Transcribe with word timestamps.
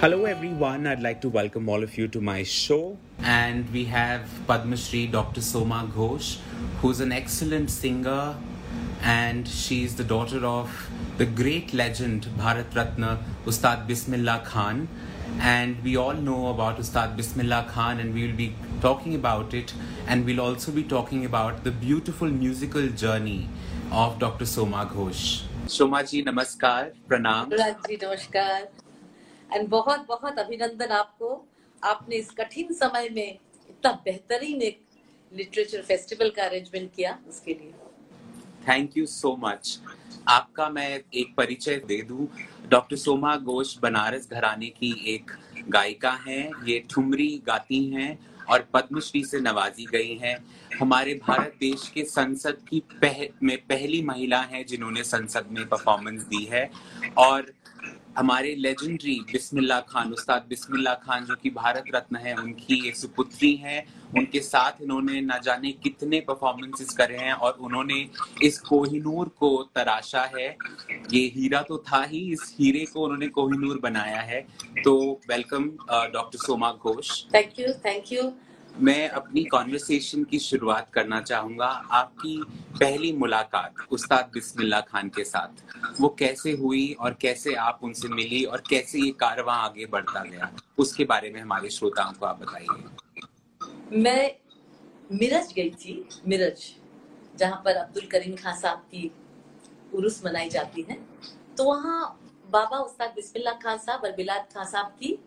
Hello 0.00 0.26
everyone, 0.26 0.86
I'd 0.86 1.02
like 1.02 1.20
to 1.22 1.28
welcome 1.28 1.68
all 1.68 1.82
of 1.82 1.98
you 1.98 2.06
to 2.06 2.20
my 2.20 2.44
show. 2.44 2.96
And 3.18 3.68
we 3.70 3.84
have 3.86 4.30
Padma 4.46 4.76
Shri 4.76 5.08
Dr. 5.08 5.40
Soma 5.40 5.90
Ghosh, 5.92 6.38
who's 6.80 7.00
an 7.00 7.10
excellent 7.10 7.68
singer, 7.68 8.36
and 9.02 9.48
she's 9.48 9.96
the 9.96 10.04
daughter 10.04 10.46
of 10.46 10.88
the 11.16 11.26
great 11.26 11.74
legend 11.74 12.28
Bharat 12.38 12.76
Ratna 12.76 13.18
Ustad 13.44 13.88
Bismillah 13.88 14.44
Khan. 14.46 14.86
And 15.40 15.82
we 15.82 15.96
all 15.96 16.14
know 16.14 16.46
about 16.50 16.78
Ustad 16.78 17.16
Bismillah 17.16 17.66
Khan, 17.68 17.98
and 17.98 18.14
we 18.14 18.28
will 18.28 18.36
be 18.36 18.54
talking 18.80 19.16
about 19.16 19.52
it. 19.52 19.74
And 20.06 20.24
we'll 20.24 20.40
also 20.40 20.70
be 20.70 20.84
talking 20.84 21.24
about 21.24 21.64
the 21.64 21.72
beautiful 21.72 22.28
musical 22.28 22.86
journey 22.86 23.48
of 23.90 24.20
Dr. 24.20 24.46
Soma 24.46 24.88
Ghosh. 24.94 25.42
Soma 25.66 26.04
ji, 26.04 26.22
namaskar, 26.22 26.92
pranam. 27.08 27.50
Ji, 27.88 27.96
namaskar. 27.96 28.68
And 29.52 29.68
बहुत 29.68 30.06
बहुत 30.08 30.38
अभिनंदन 30.38 30.92
आपको। 30.92 31.46
आपने 31.82 32.16
इस 32.16 32.30
कठिन 32.30 32.72
समय 32.72 33.08
में 33.08 33.38
इतना 33.70 33.92
बेहतरीन 34.04 34.62
एक 34.62 34.80
लिटरेचर 35.32 35.82
फेस्टिवल 35.82 36.30
का 36.30 36.44
अरेंजमेंट 36.44 36.90
किया 36.96 37.18
उसके 37.28 37.54
लिए। 37.54 37.72
थैंक 38.68 38.96
यू 38.96 39.06
सो 39.06 39.36
मच 39.40 39.78
आपका 40.28 40.68
मैं 40.68 40.88
एक 41.14 41.34
परिचय 41.36 41.76
दे 41.86 42.00
दूँ। 42.02 42.26
डॉक्टर 42.68 42.96
सोमा 42.96 43.36
घोष 43.36 43.76
बनारस 43.78 44.28
घराने 44.30 44.66
की 44.68 44.92
एक 45.14 45.30
गायिका 45.68 46.10
हैं। 46.26 46.50
ये 46.66 46.78
ठुमरी 46.90 47.28
गाती 47.46 47.84
हैं 47.90 48.18
और 48.50 48.68
पद्मश्री 48.74 49.24
से 49.24 49.40
नवाजी 49.40 49.86
गई 49.92 50.16
हैं। 50.16 50.36
हमारे 50.80 51.14
भारत 51.14 51.54
देश 51.60 51.88
के 51.88 52.04
संसद 52.04 52.58
की 52.68 52.82
पह, 52.92 53.24
में 53.42 53.56
पहली 53.58 54.02
महिला 54.02 54.40
हैं 54.42 54.64
जिन्होंने 54.66 55.02
संसद 55.04 55.46
में 55.50 55.64
परफॉर्मेंस 55.68 56.22
दी 56.22 56.44
है। 56.44 56.70
और 57.18 57.52
हमारे 58.18 58.54
लेजेंडरी 58.56 59.14
बिस्मिल्ला 59.32 59.78
खान, 59.80 60.12
उस्ताद 60.12 60.46
बिस्मिल्ला 60.48 60.94
खान 61.02 61.24
जो 61.24 61.34
कि 61.34 61.50
भारत 61.50 61.84
रत्न 61.94 62.16
है, 62.16 62.34
उनकी 62.34 62.88
एक 62.88 62.96
सुपुत्री 62.96 63.54
हैं, 63.56 63.84
उनके 64.18 64.40
साथ 64.40 64.82
इन्होंने 64.82 65.20
न 65.20 65.38
जाने 65.44 65.70
कितने 65.82 66.20
परफॉर्मेंसेस 66.20 66.90
करे 66.92 67.16
हैं 67.16 67.32
और 67.34 67.52
उन्होंने 67.60 67.98
इस 68.42 68.58
कोहिनूर 68.60 69.28
को 69.38 69.50
तराशा 69.74 70.22
है। 70.34 70.48
ये 71.12 71.20
हीरा 71.36 71.62
तो 71.62 71.78
था 71.88 72.02
ही, 72.02 72.20
इस 72.32 72.54
हीरे 72.58 72.84
को 72.84 73.04
उन्होंने 73.04 73.28
कोहिनूर 73.28 73.78
बनाया 73.78 74.20
है। 74.22 74.40
तो 74.84 74.98
welcome 75.30 75.70
doctor 76.12 76.38
Soma 76.38 76.72
Ghosh. 76.72 77.24
Thank 77.34 77.58
you 77.60 77.72
thank 77.86 78.12
you 78.12 78.22
मैं 78.80 79.08
अपनी 79.08 79.42
कॉन्वर्सेशन 79.44 80.24
की 80.24 80.38
शुरुआत 80.38 80.90
करना 80.92 81.20
चाहूँगा 81.20 81.66
आपकी 81.66 82.36
पहली 82.80 83.12
मुलाकात 83.12 83.74
उस्ताद 83.92 84.30
बिस्मिल्ला 84.34 84.80
खान 84.80 85.08
के 85.08 85.24
साथ। 85.24 86.00
वो 86.00 86.08
कैसे 86.18 86.52
हुई 86.52 86.92
और 87.00 87.16
कैसे 87.20 87.54
आप 87.56 87.80
उनसे 87.84 88.08
मिली 88.08 88.42
और 88.44 88.62
कैसे 88.70 88.98
ये 89.00 89.10
कारवां 89.20 89.56
आगे 89.58 89.86
बढ़ता 89.86 90.22
गया? 90.24 90.50
उसके 90.78 91.04
बारे 91.04 91.30
में 91.30 91.40
हमारे 91.40 91.70
श्रोताओं 91.70 92.12
को 92.12 92.26
आप 92.26 92.40
बताइए। 92.40 92.66
मैं 93.94 94.30
मिरज 95.12 95.52
गई 95.52 95.70
थी, 95.70 96.08
मिरज, 96.28 96.62
जहाँ 97.38 97.62
पर 97.64 97.76
अब्दुल 97.76 98.06
करीम 98.06 98.36
खान 98.36 98.56
साहब 98.56 98.78
की 98.90 99.10
उर्स 99.94 100.24
मनाई 100.24 100.48
जाती 100.48 100.86
है। 100.90 100.98
तो 101.56 101.64
वहाँ 101.64 102.18
बाबा 102.46 102.78
उस्ताद 102.78 103.10
बिस्मिल्ला 103.16 103.52
खान 103.62 103.78
साहब 103.78 104.04
और 104.04 104.12
बिलाद 104.12 104.46
खान 104.54 104.66
साहब 104.66 104.86
की 105.00 105.18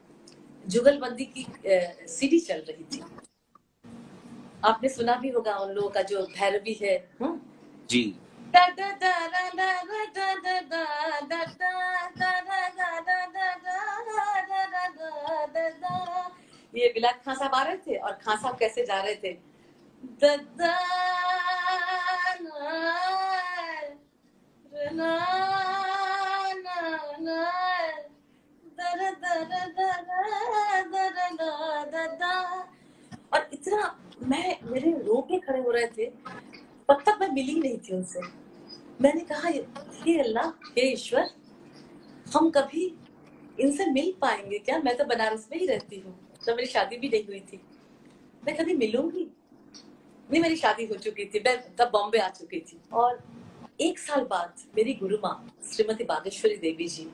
जुगलबंदी 0.66 1.25
की 1.27 1.45
सीडी 2.09 2.39
चल 2.39 2.63
रही 2.69 2.83
थी। 2.94 3.03
आपने 4.66 4.90
सुना 4.90 5.16
भी 5.22 5.30
होगा 5.30 5.56
उन 5.58 5.72
लोगों 5.76 5.90
का 5.90 6.02
जो 6.12 6.26
भैरवी 6.38 6.73
है 6.81 6.95
हुँ? 7.22 7.31
जी 7.90 8.04
ये 16.74 16.91
बिलाक 16.94 17.22
खां 17.25 17.35
साहब 17.35 17.56
आ 17.56 17.62
रहे 17.63 17.78
थे 17.88 17.96
और 17.97 18.12
खां 18.25 18.35
साहब 18.38 18.58
कैसे 18.59 18.85
जा 18.85 19.02
रहे 19.02 19.16
थे 19.24 19.34
और 33.34 33.50
इतना 33.53 33.84
मैं, 34.24 34.58
मेरे 34.72 34.92
रोके 35.06 35.40
खड़े 35.40 35.59
हो 35.59 35.72
रहे 35.72 35.88
थे, 35.88 36.06
तब 36.90 37.04
तक 37.06 37.18
मैं 37.22 37.30
मिली 37.32 37.59
नहीं 37.59 37.78
थी 37.78 37.96
उनसे। 37.96 38.22
मैंने 39.02 39.22
कहा, 39.22 39.50
हे 39.50 40.18
अल्लाह, 40.20 40.50
हे 40.78 40.92
ईश्वर, 40.92 41.30
हम 42.34 42.50
कभी 42.50 42.94
इनसे 43.59 43.86
मिल 43.92 44.14
पाएँगे 44.22 44.59
क्या? 44.59 44.80
मैं 44.80 44.96
तो 44.98 45.04
बनारस 45.06 45.48
में 45.52 45.59
ही 45.59 45.66
रहती 45.68 46.00
हूँ 46.00 46.18
तो 46.46 46.56
मेरी 46.56 46.68
शादी 46.68 46.98
भी 46.98 47.09
नहीं 47.09 47.26
हुई 47.26 47.40
थी। 47.40 47.62
मैं 48.46 48.56
कभी 48.58 48.74
मिलूँगी। 48.74 49.28
नहीं, 50.30 50.42
मेरी 50.42 50.56
शादी 50.56 50.86
हो 50.86 50.96
चुकी 50.96 51.26
थी, 51.26 51.40
मैं 51.40 51.76
तब 51.76 51.90
बॉम्बे 51.94 52.20
आ 52.20 52.30
चुकी 52.30 52.59
थी। 52.59 52.80
और 52.94 53.22
एक 53.82 54.00
साल 54.00 54.24
बाद 54.26 54.62
मेरी 54.76 54.94
गुरु 54.94 55.18
माँ, 55.18 55.36
श्रीमती 55.72 56.03
बागेश्वरी 56.03 56.56
देवी 56.58 56.88
जी, 56.88 57.08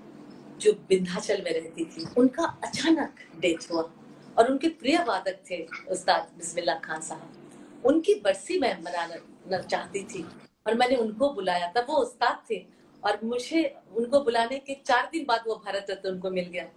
जो 0.60 0.72
विंध्याचल 0.90 1.42
में 1.44 1.52
रहती 1.52 1.86
थी, 1.86 2.06
उनका 2.18 2.44
अचानक 2.64 3.16
डेथ 3.40 3.72
हुआ। 3.72 3.90
और 4.38 4.52
उनके 4.52 4.70
प्रिय 4.70 4.98
वादक 5.04 5.40
थे 5.52 5.66
उस्ताद 5.90 6.32
बिस्मिल्ला 6.38 6.74
खान 6.76 7.02
साहब। 7.02 7.84
उनकी 7.86 8.16
बरसी 8.16 8.60
मैं 8.60 8.74
मनाना 8.82 9.62
चाहती 9.62 10.04
थी 10.04 10.26
और 10.68 10.74
मैंने 10.74 10.96
उनको 10.96 11.30
बुलाया 11.34 11.72
तब 11.72 11.86
वो 11.90 11.96
उस्ताद 11.96 12.44
थे 12.52 12.66
और 13.04 13.20
मुझे 13.24 13.64
उनको 13.96 14.20
बुलाने 14.24 14.58
के 14.60 14.74
चार 14.86 15.10
दिन 15.12 15.26
बाद 15.26 15.44
वो 15.48 15.56
भारत 15.66 15.86
रत्न 15.90 16.10
उनको 16.10 16.30
मिल 16.30 16.46
गया। 16.46 16.70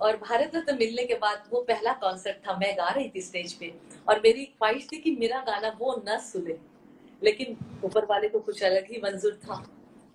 और 0.00 0.16
भारत 0.16 0.52
रत्न 0.54 0.74
मिलने 0.74 1.04
के 1.04 1.14
बाद 1.14 1.48
वो 1.50 1.60
पहला 1.62 1.92
कॉन्सर्ट 1.92 2.36
था। 2.48 2.56
मैं 2.56 2.76
गा 2.78 2.88
रही 2.88 3.08
थी 3.14 3.20
स्टेज 3.20 3.52
पे 3.52 3.72
और 4.08 4.20
मेरी 4.20 4.44
ख्वाहिश 4.44 4.86
थी 4.92 4.96
कि 4.96 5.10
मेरा 5.10 5.40
गाना 5.40 5.76
वो 5.78 6.02
न 6.08 6.18
सुने। 6.18 6.58
लेकिन 7.22 7.56
ऊपर 7.84 8.04
वाले 8.04 8.28
को 8.28 8.40
कुछ 8.40 8.62
अलग 8.62 8.86
ही 8.92 9.00
मंजूर 9.04 9.32
था। 9.44 9.54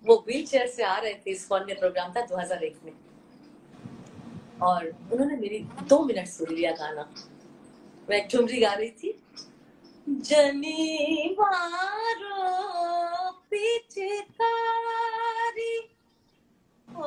वो 0.04 0.14
व्हील 0.26 0.46
चेयर 0.46 0.66
से 0.66 0.82
आ 0.82 0.98
रहे 0.98 1.14
थे। 1.14 1.30
इस 1.30 1.48
में 1.52 1.78
प्रोग्राम 1.78 2.12
था 2.12 2.20
2001 2.26 2.78
में। 2.84 2.92
और 4.64 4.86
उन्होंने 5.12 5.36
मेरी 5.36 5.58
दो 5.88 5.98
मिनट 6.04 6.26
सुन 6.28 6.54
लिया 6.54 6.72
गाना। 6.80 7.04
मैं 8.10 8.26
ठुमरी 8.28 8.60
गा 8.60 8.72
रही 8.72 8.90
थी, 8.90 9.10
जनी 10.08 11.36
मारो 11.40 12.42
ओ 16.88 17.02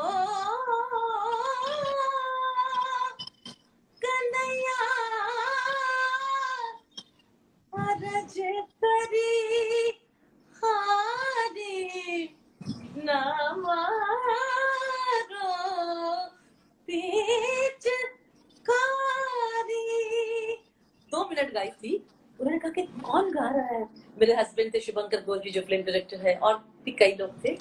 थे 24.78 24.82
शुभंकर 24.82 25.24
गोल 25.24 25.40
जी 25.40 25.50
जो 25.50 25.62
फ़िल्म 25.62 25.84
डायरेक्टर 25.84 26.28
है 26.28 26.36
और 26.38 26.58
भी 26.86 26.92
कई 26.92 27.16
लोग 27.20 27.44
थे, 27.44 27.58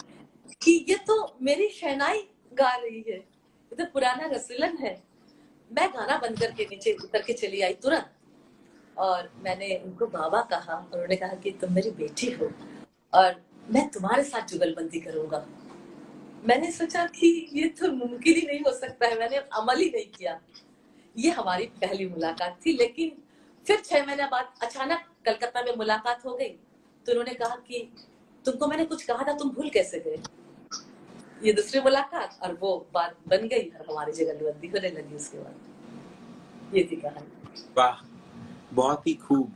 कि 0.62 0.72
ये 0.88 0.96
तो 1.06 1.36
मेरी 1.42 1.68
शहनाई 1.70 2.22
गा 2.52 2.74
रही 2.74 3.04
है। 3.08 3.16
ये 3.16 3.76
तो 3.76 3.84
पुराना 3.84 4.26
रसुलन 4.26 4.76
है। 4.76 4.92
मैं 5.70 5.88
गाना 5.90 6.16
बंद 6.18 6.38
करके 6.40 6.64
नीचे 6.64 6.92
उतर 7.04 7.22
के 7.22 7.32
चली 7.32 7.60
आई 7.60 7.74
तुरंत। 7.74 8.12
और 8.96 9.30
मैंने 9.44 9.76
उनको 9.76 10.06
बाबा 10.06 10.40
कहा, 10.42 10.76
उन्होंने 10.92 11.16
कहा 11.16 11.34
कि 11.34 11.50
तुम 11.50 11.72
मेरी 11.72 11.90
बेटी 11.90 12.30
हो 12.32 12.50
और 13.12 13.42
मैं 13.70 13.88
तुम्हारे 13.88 14.22
साथ 14.24 14.48
जुगलबंदी 14.48 15.00
करूँगा। 15.00 15.46
मैंने 16.44 16.70
सोचा 16.72 17.04
कि 17.06 17.28
ये 17.52 17.68
तो 17.70 17.92
मुमकिन 17.92 18.34
ही 18.34 18.46
नहीं 18.46 18.60
हो 18.60 18.72
सकता 18.72 19.06
है। 19.06 19.18
मैंने 19.18 19.36
अमल 19.36 19.78
ही 19.78 19.88
नहीं 19.90 20.06
किया। 20.10 20.40
ये 21.16 21.30
हमारी 21.30 21.66
पहली 21.80 22.06
मुलाकात 22.06 22.58
थी, 22.66 22.72
लेकिन 22.72 23.12
फिर 23.66 23.80
छह 23.80 24.06
महीने 24.06 24.26
बाद 24.26 24.54
अचानक 24.62 25.04
कलकत्ता 25.26 25.62
में 25.62 25.74
मुलाकात 25.76 26.24
हो 26.24 26.34
गई। 26.36 26.54
तो 27.06 27.12
उन्होंने 27.12 27.34
कहा 27.34 27.54
कि 27.54 27.88
तुमको 28.44 28.66
मैंने 28.66 28.84
कुछ 28.84 29.02
कहा 29.02 29.24
था, 29.28 29.32
तुम 29.32 29.50
भूल 29.50 29.68
कैसे 29.68 30.00
गए? 30.00 30.18
ये 31.44 31.52
दूसरी 31.52 31.80
मुलाकात 31.80 32.38
और 32.42 32.54
वो 32.54 32.86
बात 32.94 33.16
बन 33.28 33.48
गई 33.48 33.68
और 33.68 33.86
हमारी 33.90 34.12
जगह 34.12 34.34
बंदी 34.34 34.68
होने 34.68 34.88
लगी 34.88 35.14
उसके 35.14 35.38
बाद। 35.38 36.76
ये 36.76 36.88
थी 36.92 36.96
कहानी। 36.96 37.64
वाह, 37.76 38.04
बहुत 38.72 39.06
ही 39.06 39.14
खूब। 39.14 39.52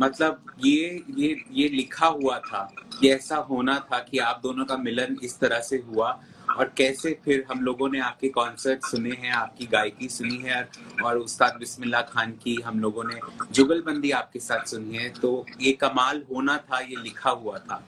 मतलब 0.00 0.44
ये 0.64 1.04
ये 1.10 1.44
ये 1.50 1.68
लिखा 1.68 2.06
हुआ 2.06 2.38
था 2.38 2.74
कि 3.00 3.10
ऐसा 3.10 3.36
होना 3.36 3.78
था 3.92 3.98
कि 3.98 4.18
आप 4.18 4.40
दोनों 4.42 4.64
का 4.64 4.76
मिलन 4.76 5.16
इस 5.22 5.38
तरह 5.38 5.60
से 5.60 5.76
हुआ 5.76 6.20
और 6.58 6.72
कैसे 6.76 7.16
फिर 7.24 7.44
हम 7.50 7.60
लोगों 7.60 7.88
ने 7.88 8.00
आपके 8.00 8.28
कॉन्सर्ट 8.28 8.84
सुने 8.84 9.10
हैं, 9.12 9.32
आपकी 9.32 9.66
गायकी 9.66 10.08
सुनी 10.08 10.36
है 10.38 10.68
और 11.04 11.18
उस्ताद 11.18 11.56
बिस्मिल्ला 11.58 12.00
खान 12.04 12.32
की 12.42 12.54
हम 12.64 12.80
लोगों 12.80 13.04
ने 13.04 13.18
जुगलबंदी 13.52 14.10
आपके 14.12 14.40
साथ 14.40 14.64
सुनी 14.66 14.96
है। 14.96 15.08
तो 15.10 15.44
ये 15.60 15.72
कमाल 15.74 16.22
होना 16.30 16.56
था, 16.58 16.80
ये 16.80 17.02
लिखा 17.02 17.30
हुआ 17.32 17.58
था। 17.60 17.82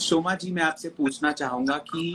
शोमा 0.00 0.34
जी, 0.34 0.50
मैं 0.52 0.62
आपसे 0.62 0.88
पूछना 0.88 1.32
चाहूँगा 1.32 1.76
कि 1.90 2.14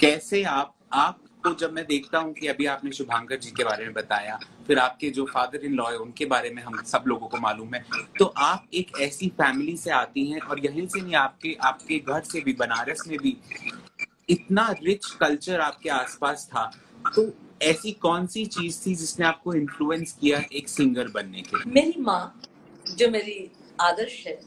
कैसे 0.00 0.42
आप 0.44 0.74
आप 0.94 1.18
आपको 1.44 1.58
जब 1.60 1.72
मैं 1.72 1.84
देखता 1.86 2.18
हूँ 2.18 2.32
कि 2.34 2.46
अभी 2.48 2.66
आपने 2.66 2.90
शुभांकर 2.92 3.36
जी 3.36 3.50
के 3.50 3.64
बारे 3.64 3.84
में 3.84 3.92
बताया, 3.94 4.38
फिर 4.66 4.78
आपके 4.78 5.08
जो 5.10 5.24
फादर 5.26 5.64
इन 5.66 5.72
लॉ 5.74 5.88
है, 5.90 5.96
उनके 5.96 6.26
बारे 6.26 6.50
में 6.50 6.62
हम 6.62 6.82
सब 6.82 7.04
लोगों 7.06 7.26
को 7.28 7.38
मालूम 7.40 7.74
है 7.74 7.84
तो 8.18 8.24
आप 8.24 8.66
एक 8.74 8.92
ऐसी 9.00 9.28
फैमिली 9.40 9.76
से 9.76 9.90
आती 9.90 10.26
हैं 10.26 10.40
और 10.40 10.64
यहीं 10.66 10.86
से 10.86 11.00
नहीं, 11.00 11.14
आपके 11.14 11.56
आपके 11.62 11.98
घर 11.98 12.20
से 12.22 12.40
भी, 12.40 12.52
बनारस 12.52 13.02
में 13.08 13.18
भी 13.18 13.36
इतना 14.32 14.74
रिच 14.82 15.06
कल्चर 15.06 15.60
आपके 15.60 15.88
आसपास 15.90 16.48
था 16.52 16.70
तो 17.14 17.32
ऐसी 17.62 17.92
कौन 17.92 18.26
सी 18.26 18.46
चीज़ 18.46 18.86
थी 18.86 18.94
जिसने 18.94 19.26
आपको 19.26 19.54
इन्फ्लुएंस 19.54 20.16
किया 20.20 20.42
एक 20.52 20.68
सिंगर 20.68 21.08
बनने 21.08 21.42
के 21.42 21.70
मेरी 21.70 22.00
माँ, 22.00 22.42
जो 22.96 23.10
मेरी 23.10 23.50
आदर्श 23.80 24.26
है, 24.26 24.40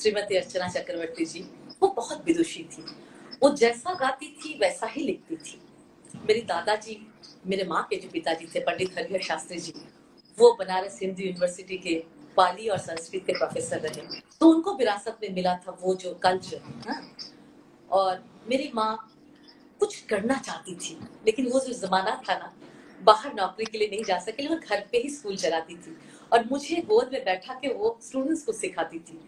श्रीमती 0.00 0.36
अर्चना 0.36 0.68
चक्रवर्ती 0.68 1.24
जी, 1.24 1.40
वो 1.82 1.88
बहुत 1.88 2.24
विदुषी 2.26 2.64
थी। 2.64 2.84
वो 3.42 3.50
जैसा 3.56 3.94
गाती 3.94 4.26
थी, 4.26 4.58
वैसा 4.58 4.86
ही 4.86 5.02
लिखती 5.02 5.36
थी। 5.36 5.60
मेरे 6.28 6.40
दादाजी, 6.40 6.96
मेरे 7.46 7.64
माँ 7.64 7.86
के 7.90 7.96
जो 7.96 8.08
पिताजी 8.08 8.46
थे, 8.54 8.60
पंडित 8.60 8.98
हरिहर 8.98 9.22
शास्त्री 9.22 9.58
जी, 9.58 9.72
वो 10.38 10.52
बनारस 10.58 10.98
हिंदू 11.02 11.22
यूनिवर्सिटी 11.22 11.78
के 11.78 11.94
पाली 12.36 12.68
और 12.68 12.78
संस्कृत 12.78 13.24
के 13.26 13.32
प्रोफेसर 13.32 13.80
रहे। 13.80 14.20
तो 14.40 14.48
उनको 14.48 14.74
विरासत 14.74 15.18
में 15.22 15.34
मिला 15.34 15.54
था 15.56 15.78
वो 15.82 15.94
जो 15.94 16.14
कल्चर 16.14 16.60
हाँ? 16.88 17.00
और 17.90 18.31
मेरी 18.48 18.70
माँ 18.74 19.08
कुछ 19.80 20.00
करना 20.02 20.34
चाहती 20.36 20.74
थी, 20.74 20.98
लेकिन 21.26 21.48
वो 21.50 21.60
जो 21.60 21.72
जमाना 21.74 22.20
था 22.28 22.34
ना, 22.34 22.52
बाहर 23.00 23.34
नौकरी 23.34 23.64
के 23.64 23.78
लिए 23.78 23.88
नहीं 23.88 24.04
जा 24.04 24.18
सके 24.18 24.42
लेकिन 24.42 24.58
घर 24.58 24.80
पे 24.92 24.98
ही 24.98 25.08
स्कूल 25.10 25.36
चलाती 25.36 25.74
थी। 25.76 25.96
और 26.32 26.44
मुझे 26.50 26.76
गोद 26.88 27.10
में 27.12 27.24
बैठा 27.24 27.54
के 27.54 27.68
वो 27.74 27.98
स्टूडेंट्स 28.02 28.42
को 28.42 28.52
सिखाती 28.52 28.98
थी। 28.98 29.18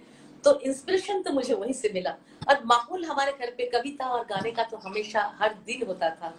तो 0.44 0.58
इंस्पिरेशन 0.60 1.22
तो 1.22 1.32
मुझे 1.32 1.54
वहीं 1.54 1.72
से 1.72 1.90
मिला। 1.94 2.10
और 2.48 2.64
माहौल 2.64 3.04
हमारे 3.04 3.32
घर 3.32 3.50
पे 3.50 3.66
कविता 3.70 4.08
और 4.08 4.24
गाने 4.26 4.50
का 4.50 4.62
तो 4.62 4.76
हमेशा 4.76 5.22
हर 5.40 5.54
दिन 5.66 5.86
होता 5.86 6.10
था। 6.10 6.34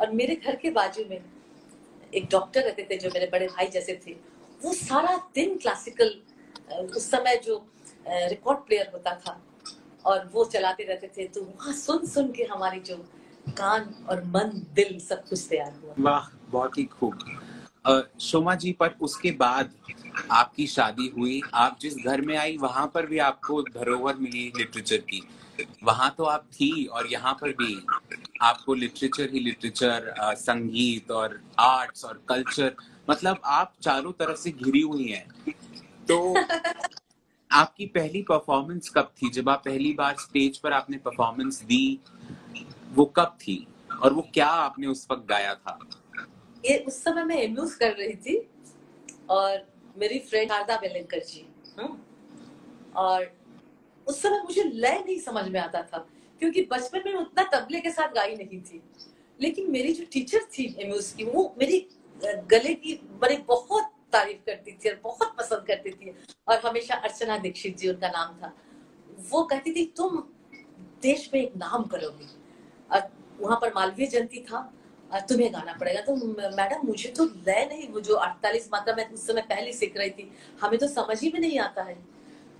और 0.00 0.10
मेरे 0.12 0.34
घर 0.36 0.56
के 0.56 0.70
बाजू 0.70 1.04
में 1.10 1.20
एक 2.14 2.28
डॉक्टर 2.30 2.62
रहते 2.62 2.86
थे, 2.90 2.96
जो 2.96 3.10
मेरे 3.14 3.26
बड़े 3.32 3.46
भाई 3.46 3.66
जैसे 3.68 4.00
थे, 4.06 4.12
वो 4.60 4.72
सारा 4.72 5.16
दिन 5.34 5.56
क्लासिकल 5.58 6.14
उस 6.96 7.10
समय 7.10 7.36
जो 7.36 7.64
रिकॉर्ड 8.06 8.58
प्लेयर 8.58 8.90
होता 8.92 9.14
था। 9.16 9.40
और 10.06 10.30
वो 10.32 10.44
चलाते 10.44 10.82
रहते 10.82 11.10
थे 11.18 11.26
तो 11.28 11.42
वहाँ 11.42 11.72
सुन 11.72 12.06
सुन 12.06 12.32
के 12.32 12.42
हमारी 12.42 12.80
जो 12.80 12.96
कान 13.48 13.94
और 14.08 14.24
मन 14.24 14.50
दिल 14.74 14.98
सब 14.98 15.28
कुछ 15.28 15.46
तैयार 15.50 15.72
हुआ। 15.84 15.94
वाह 15.98 16.28
बहुत 16.50 16.78
ही 16.78 16.84
खूब। 16.84 17.18
शोमा 18.20 18.54
जी 18.54 18.72
पर 18.72 18.94
उसके 19.00 19.30
बाद 19.30 19.70
आपकी 20.30 20.66
शादी 20.66 21.12
हुई। 21.18 21.40
आप 21.54 21.78
जिस 21.80 21.94
घर 21.96 22.20
में 22.20 22.36
आई 22.36 22.56
वहाँ 22.56 22.90
पर 22.94 23.06
भी 23.06 23.18
आपको 23.18 23.62
धरोहर 23.62 24.16
मिली 24.16 24.52
लिटरेचर 24.56 24.96
की। 24.96 25.22
वहाँ 25.84 26.14
तो 26.18 26.24
आप 26.24 26.44
थी 26.52 26.84
और 26.84 27.06
यहाँ 27.06 27.32
पर 27.34 27.50
भी 27.52 27.86
आपको 28.42 28.74
लिटरेचर 28.74 29.30
ही 29.32 29.40
लिटरेचर 29.40 30.14
संगीत 30.20 31.10
और 31.10 31.40
आर्ट्स 31.58 32.04
और 32.04 32.22
कल्चर 32.28 32.74
मतलब 33.10 33.40
आप 33.44 33.72
चारों 33.82 34.12
तरफ़ 34.12 34.38
से 34.38 34.50
घिरी 34.50 34.80
हुई 34.80 35.08
हैं। 35.08 35.26
तो 36.08 36.34
आपकी 37.52 37.86
पहली 37.86 38.22
परफॉर्मेंस 38.22 38.88
कब 38.88 39.12
थी? 39.22 39.30
जब 39.30 39.48
आप 39.48 39.62
पहली 39.64 39.92
बार 39.92 40.16
स्टेज 40.18 40.58
पर 40.58 40.72
आपने 40.72 40.96
परफॉर्मेंस 40.96 41.62
दी, 41.62 42.00
वो 42.94 43.04
कब 43.04 43.36
थी? 43.40 43.66
और 44.02 44.12
वो 44.12 44.22
क्या 44.34 44.46
आपने 44.46 44.86
उस 44.86 45.06
वक्त 45.10 45.26
गाया 45.28 45.54
था? 45.54 45.78
ये 46.64 46.76
उस 46.78 47.02
समय 47.04 47.24
मैं 47.24 47.36
एम्यूज 47.36 47.74
कर 47.74 47.92
रही 47.92 48.14
थी 48.16 48.36
और 49.30 49.66
मेरी 49.98 50.18
फ्रेंड 50.18 50.50
शारदा 50.50 50.76
बेलेकर 50.76 51.18
जी 51.18 51.46
हाँ? 51.78 52.06
और 52.96 53.30
उस 54.06 54.22
समय 54.22 54.42
मुझे 54.44 54.62
लय 54.64 55.02
नहीं 55.06 55.18
समझ 55.18 55.48
में 55.48 55.60
आता 55.60 55.82
था, 55.82 55.98
क्योंकि 56.40 56.62
बचपन 56.62 57.02
में 57.06 57.14
उतना 57.14 57.42
तबले 57.52 57.80
के 57.80 57.90
साथ 57.90 58.14
गाई 58.14 58.34
नहीं 58.36 58.60
थी। 58.62 58.82
लेकिन 59.40 59.70
मेरी 59.70 59.92
जो 59.92 60.04
टीचर 60.12 60.44
थी 60.52 60.64
एम्यूज 60.78 61.12
की, 61.12 61.24
वो 61.24 61.54
मेरी 61.58 61.86
गले 62.24 62.74
की 62.74 62.94
बड़ी 63.20 63.36
बहुत 63.48 63.92
तारीफ़ 64.12 64.38
करती 64.46 64.72
थी 64.72 64.88
और 64.88 65.00
बहुत 65.04 65.34
पसंद 65.38 65.66
करती 65.66 65.90
थी। 65.90 66.14
और 66.48 66.58
हमेशा 66.58 66.94
अर्चना 66.94 67.38
दीक्षित 67.38 67.76
जी, 67.78 67.88
उनका 67.88 68.08
नाम 68.08 68.42
था। 68.42 68.52
वो 69.30 69.42
कहती 69.42 69.72
थी, 69.72 69.84
तुम 69.96 70.16
देश 71.02 71.30
में 71.34 71.40
एक 71.42 71.56
नाम 71.56 71.84
करोगी। 71.84 72.28
और 72.92 73.10
वहाँ 73.40 73.58
पर 73.62 73.72
मालवीय 73.74 74.06
जयंती 74.06 74.40
था। 74.40 74.72
तुम्हें 75.14 75.52
गाना 75.52 75.72
पड़ेगा। 75.72 76.00
तो 76.00 76.16
मैडम, 76.56 76.86
मुझे 76.86 77.08
तो 77.08 77.24
लय 77.24 77.66
नहीं। 77.66 77.88
वो 77.88 78.00
जो 78.00 78.14
अड़तालीस 78.14 78.68
मात्रा 78.72 78.94
मैं 78.94 79.10
उस 79.10 79.26
समय 79.26 79.42
पहले 79.42 79.72
सीख 79.72 79.96
रही 79.96 80.10
थी, 80.10 80.32
हमें 80.60 80.78
तो 80.78 80.88
समझ 80.88 81.20
ही 81.20 81.30
में 81.34 81.40
नहीं 81.40 81.58
आता 81.58 81.82
है। 81.82 81.94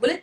बोले, 0.01 0.15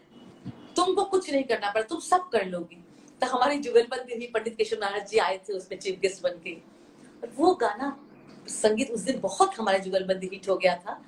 तुमको 0.75 1.03
कुछ 1.03 1.31
नहीं 1.31 1.43
करना 1.43 1.71
पड़ा, 1.71 1.83
तुम 1.83 1.99
सब 1.99 2.29
कर 2.29 2.45
लोगी। 2.45 2.83
तो 3.21 3.27
हमारी 3.27 3.59
जुगलबंदी 3.59 4.15
भी 4.15 4.27
पंडित 4.27 4.55
केशव 4.55 4.77
महाराज 4.81 5.09
जी 5.09 5.17
आए 5.17 5.37
थे 5.37 5.53
उसमें 5.53 5.79
चीफ 5.79 5.99
गेस्ट 5.99 6.23
बन 6.23 6.39
के। 6.43 6.57
वो 7.35 7.53
गाना, 7.53 8.07
संगीत 8.47 8.91
उस 8.91 9.01
दिन 9.01 9.19
बहुत 9.19 9.51
हमारे 9.57 9.79
जुगलबंदी 9.79 10.27
हिट 10.27 10.49
हो 10.49 10.57
गया 10.57 10.75
था। 10.77 11.01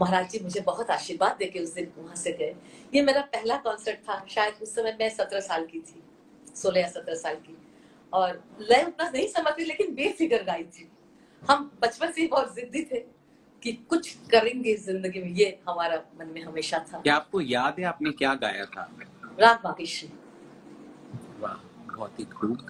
महाराज 0.00 0.30
जी 0.30 0.38
मुझे 0.42 0.60
बहुत 0.60 0.90
आशीर्वाद 0.90 1.36
देके 1.38 1.60
उस 1.60 1.74
दिन 1.74 1.92
वहाँ 1.96 2.16
से 2.16 2.32
गए। 2.32 2.54
ये 2.94 3.02
मेरा 3.02 3.20
पहला 3.32 3.56
कॉन्सर्ट 3.58 3.98
था 4.08 4.24
शायद 4.30 4.62
उस 4.62 4.74
समय 4.74 4.96
मैं 5.00 5.08
सत्रह 5.10 5.40
साल 5.40 5.66
की 5.66 5.80
थी 5.80 6.02
सोलह 6.56 6.80
या 6.80 6.88
सत्रह 6.88 7.14
साल 7.16 7.34
की। 7.36 7.56
और 8.12 8.42
लय 8.60 8.84
उतना 8.84 9.08
नहीं 9.08 9.26
समझती 9.28 9.64
लेकिन 9.64 9.94
बेफिक्र 9.94 10.42
गाई 10.44 10.64
थी 10.64 10.88
हम 11.42 11.70
बचपन 11.82 12.10
से 12.12 12.20
ही 12.20 12.26
बहुत 12.28 12.54
जिद्दी 12.56 12.82
थे 12.84 12.98
कि 13.62 13.72
कुछ 13.90 14.08
करेंगे 14.30 14.74
ज़िंदगी 14.76 15.20
में 15.22 15.28
ये 15.30 15.46
हमारा 15.68 15.96
मन 16.18 16.26
में 16.26 16.42
हमेशा 16.42 16.78
था। 16.92 17.00
क्या 17.00 17.14
आपको 17.16 17.40
याद 17.40 17.78
है 17.78 17.84
आपने 17.86 18.10
क्या 18.12 18.34
गाया 18.34 18.64
था? 18.66 18.88
राग 19.40 19.58
बागेश्वरी। 19.64 21.40
वाह 21.40 21.54
बहुत 21.96 22.18
ही 22.18 22.24
खूब। 22.32 22.66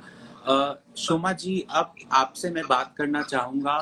शोमा 0.98 1.32
जी 1.34 1.54
अब 1.70 1.94
आपसे 2.12 2.50
मैं 2.50 2.64
बात 2.68 2.94
करना 2.96 3.22
चाहूँगा 3.22 3.78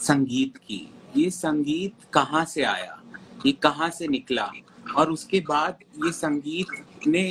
संगीत 0.00 0.56
की। 0.58 0.88
ये 1.16 1.30
संगीत 1.30 2.04
कहाँ 2.12 2.44
से 2.44 2.62
आया? 2.62 3.00
ये 3.46 3.52
कहाँ 3.52 3.90
से 3.90 4.08
निकला? 4.08 4.50
और 4.96 5.10
उसके 5.10 5.40
बाद 5.40 5.78
ये 6.04 6.12
संगीत 6.12 7.06
ने 7.06 7.22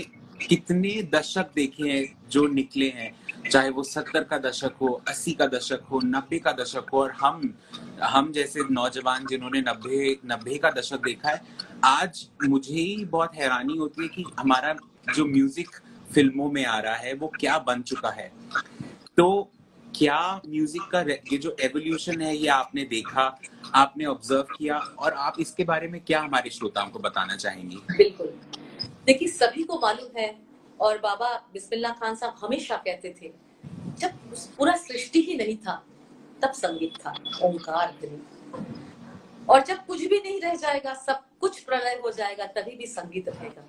कितने 0.48 0.92
दशक 1.14 1.50
देखे 1.56 1.84
हैं 1.84 2.30
जो 2.30 2.46
निकले 2.48 2.90
हैं? 2.90 3.12
चाहे 3.50 3.70
वो 3.70 3.84
सत्तर 3.84 4.24
का 4.24 4.38
दशक 4.38 4.74
हो, 4.82 4.88
अस्सी 5.08 5.32
का 5.32 5.46
दशक 5.46 5.82
हो, 5.92 6.00
नब्बे 6.04 6.40
का 6.40 6.52
दशक 6.52 6.86
हो, 6.94 7.02
और 7.02 7.12
हम 7.12 7.54
हम 8.04 8.32
जैसे 8.32 8.62
नौजवान 8.72 9.26
जिन्होंने 9.26 9.62
नब्बे 9.62 10.18
नब्बे 10.26 10.58
का 10.58 10.70
दशक 10.72 11.04
देखा 11.06 11.30
है, 11.30 11.42
आज 11.84 12.28
मुझे 12.44 12.74
ही 12.74 13.06
बहुत 13.06 13.36
हैरानी 13.36 13.78
होती 13.78 14.02
है 14.02 14.08
कि 14.08 14.26
हमारा 14.40 14.76
जो 15.16 15.26
म्यूज़िक 15.26 15.70
फ़िल्मों 16.14 16.52
में 16.52 16.66
आ 16.66 16.80
रहा 16.80 16.96
है, 16.96 17.14
वो 17.14 17.32
क्या 17.40 17.58
बन 17.60 17.82
चुका 17.82 18.10
है? 18.10 18.32
तो 19.18 19.52
क्या 19.96 20.20
म्यूज़िक 20.48 20.82
का 20.92 21.02
ये 21.02 21.38
जो 21.38 21.56
एवोल्यूशन 21.62 22.22
है, 22.22 22.36
ये 22.36 22.48
आपने 22.50 22.84
देखा, 22.86 23.24
आपने 23.76 24.06
ऑब्ज़र्व 24.06 24.56
किया 24.58 24.78
और 24.78 25.14
आप 25.14 25.40
इसके 25.40 25.64
बारे 25.64 25.88
में 25.88 26.00
क्या 26.02 26.22
हमारे 26.22 26.50
श्रोताओं 26.50 26.90
को 26.90 27.00
बताना 27.00 27.36
चाहेंगी? 27.36 27.82
बिल्कुल। 27.92 28.28
देखिए, 29.06 29.28
सभी 29.28 29.64
को 29.64 29.80
मालूम 29.80 30.18
है 30.18 30.36
और 30.80 30.98
बाबा 30.98 31.34
बिस्मिल्ला 31.54 31.90
खान 31.92 32.16
साहब 32.16 32.36
हमेशा 32.42 32.76
कहते 32.78 33.16
थे, 33.22 33.32
जब 34.00 34.12
पूरा 34.58 34.76
सृष्टि 34.78 35.22
ही 35.22 35.36
नहीं 35.38 35.58
था, 35.58 35.84
तब 36.44 36.52
संगीत 36.54 36.94
था, 36.98 37.14
ओंकार 37.44 37.94
और 39.50 39.64
जब 39.64 39.86
कुछ 39.86 40.06
भी 40.06 40.18
नहीं 40.18 40.40
रह 40.42 40.56
जाएगा, 40.56 40.94
सब 40.96 41.24
कुछ 41.40 41.60
प्रलय 41.60 42.00
हो 42.04 42.12
जाएगा, 42.12 42.46
तभी 42.48 42.76
भी 42.76 42.86
संगीत 42.88 43.30
रहेगा। 43.30 43.68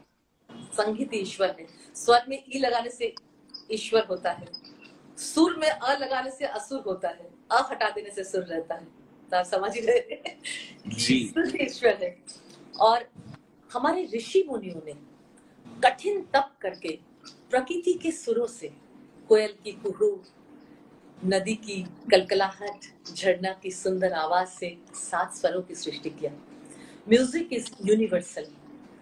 संगीत 0.72 1.14
ईश्वर 1.14 1.54
है 1.58 1.66
स्वर 1.94 2.24
में 2.28 2.42
ई 2.48 2.58
लगाने 2.58 2.90
से 2.90 3.14
ईश्वर 3.72 4.06
होता 4.10 4.30
है। 4.30 4.46
सुर 5.24 5.56
में 5.58 5.68
अ 5.68 5.96
लगाने 5.98 6.30
से 6.30 6.44
असुर 6.46 6.82
होता 6.86 7.08
है 7.08 7.30
अ 7.50 7.62
हटा 7.70 7.88
देने 7.90 8.10
से 8.10 8.24
सुर 8.24 8.42
रहता 8.44 8.74
है। 8.74 8.86
तो 9.30 9.36
आप 9.36 9.44
समझ 9.46 9.72
रहे 9.76 10.34
जी। 10.88 11.16
ईश्वर 11.60 12.02
है। 12.02 12.16
और 12.80 13.08
हमारे 13.70 14.08
ऋषि 14.14 14.44
मुनियों 14.48 14.80
ने 14.86 14.92
कठिन 15.84 16.20
तप 16.34 16.50
करके 16.62 16.98
प्रकृति 17.50 17.92
के 17.92 18.10
सुरों 18.12 18.46
से 18.46 18.72
कोयल 19.28 19.54
की 19.64 19.72
कुहू 19.82 20.08
नदी 21.18 21.54
की 21.56 21.82
कलकलाहट 22.10 22.86
झरना 23.14 23.52
की 23.62 23.70
सुंदर 23.70 24.12
आवाज़ 24.12 24.48
से 24.48 24.76
सात 24.94 25.34
स्वरों 25.34 25.62
की 25.62 25.74
सृष्टि 25.74 26.10
किया। 26.10 26.32
Music 27.08 27.52
is 27.52 27.70
universal. 27.84 28.46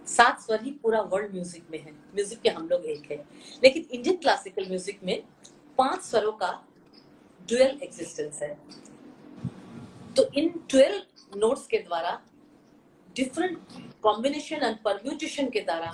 सात 0.07 0.41
स्वर 0.41 0.63
ही 0.63 0.71
पूरा 0.83 1.01
वर्ल्ड 1.03 1.33
म्यूज़िक 1.33 1.65
में 1.71 1.79
है। 1.79 1.93
म्यूज़िक 2.15 2.41
के 2.41 2.49
हम 2.49 2.69
लोग 2.69 2.85
एक 2.87 3.11
है। 3.11 3.17
लेकिन 3.65 3.87
इंडियन 3.91 4.17
क्लासिकल 4.17 4.67
म्यूज़िक 4.69 5.01
में 5.05 5.23
पाँच 5.81 6.03
स्वरों 6.03 6.33
का 6.33 6.51
डुअल 7.49 7.79
एग्जिस्टेंस 7.83 8.43
है। 8.43 8.55
तो 10.17 10.29
इन 10.35 10.49
ट्वेल्व 10.71 11.39
नोट्स 11.39 11.67
के 11.67 11.79
द्वारा 11.79 12.21
डिफरेंट 13.17 13.59
कॉम्बिनेशन 14.03 14.63
एंड 14.63 14.77
परम्यूटेशन 14.85 15.51
के 15.51 15.61
द्वारा 15.61 15.93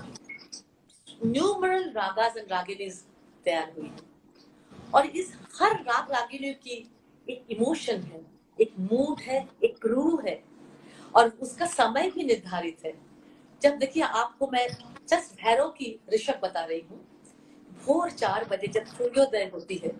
न्यूमरल 1.26 1.90
रागास 1.90 2.36
एंड 2.36 2.52
रागिनीज 2.52 3.02
तैयार 3.44 3.72
हुई। 3.78 3.90
और 4.94 5.06
इस 5.06 5.32
हर 5.60 5.74
राग 5.82 6.10
रागिनी 6.12 6.52
की 6.54 6.76
एक 7.26 7.46
इमोशन 7.50 8.00
है, 8.02 8.20
एक 8.58 8.74
मूड 8.80 9.20
है, 9.20 9.38
एक 9.64 9.86
रूह 9.86 10.22
है, 10.26 10.42
और 11.14 11.28
उसका 11.42 11.66
समय 11.66 12.10
भी 12.10 12.24
निर्धारित 12.24 12.84
है। 12.84 12.92
जब 13.62 13.78
देखिए 13.78 14.02
आपको 14.02 14.48
मैं 14.52 14.66
जस्ट 15.08 15.40
भैरव 15.42 15.68
की 15.70 15.98
ऋषभ 16.14 16.40
बता 16.42 16.64
रही 16.64 16.80
हूँ 16.80 17.04
भोर 17.86 18.10
चार 18.10 18.44
बजे 18.50 18.66
जब 18.66 18.84
सूर्योदय 18.86 19.50
होती 19.54 19.76
है 19.84 19.92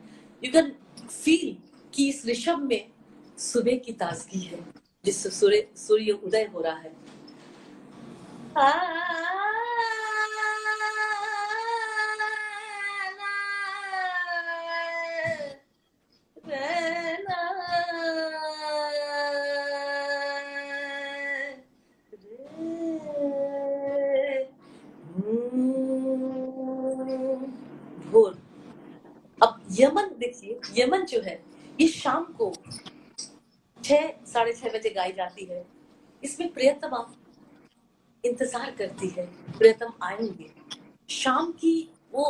यू 0.43 0.53
कैन 0.53 0.73
फील 1.01 1.57
कि 1.95 2.09
इस 2.09 2.25
ऋषभ 2.27 2.59
में 2.71 2.89
सुबह 3.39 3.77
की 3.77 3.93
ताजगी 3.93 4.41
है, 4.41 4.59
जिससे 5.05 5.31
सूर्य 5.31 5.67
सूर्य 5.77 6.13
उदय 6.25 6.51
हो 6.55 6.61
रहा 6.61 6.77
है। 6.77 6.93
भोर 8.57 9.36
यमन 30.77 31.05
जो 31.05 31.21
है 31.21 31.43
ये 31.81 31.89
शाम 31.89 32.25
को 32.39 32.53
छह, 33.79 34.09
साढ़े 34.27 34.53
छह 34.53 34.69
बजे 34.69 34.91
गाई 34.91 35.13
जाती 35.13 35.45
है। 35.45 35.65
इसमें 36.23 36.53
प्रियतमा 36.53 37.07
इंतज़ार 38.25 38.71
करती 38.71 39.09
है, 39.09 39.27
प्रियतम 39.59 39.93
आएँगे। 40.03 40.51
शाम 41.11 41.53
की 41.53 41.75
वो 42.13 42.25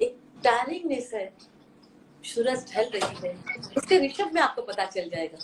एक 0.00 0.18
टायरिंगनेस 0.44 1.10
है, 1.14 1.26
सूरज 2.24 2.72
ढल 2.72 2.90
रही 2.94 3.26
है। 3.26 3.34
उसके 3.76 3.98
ऋषभ 3.98 4.30
में 4.34 4.40
आपको 4.42 4.62
पता 4.62 4.84
चल 4.86 5.10
जाएगा। 5.10 5.38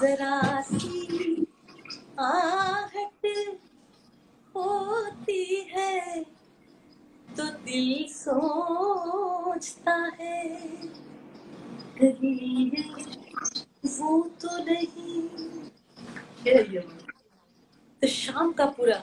जरा 0.00 0.60
सी 0.60 1.46
आहट 2.20 3.26
होती 4.54 5.54
है। 5.70 6.24
तो 7.36 7.44
दिल 7.64 8.04
सोचता 8.10 9.94
है 10.20 10.42
कहीं 11.98 12.70
वो 13.84 14.18
तो 14.42 14.56
नहीं। 14.64 15.22
तो 18.02 18.06
शाम 18.08 18.52
का 18.52 18.66
पूरा 18.76 19.02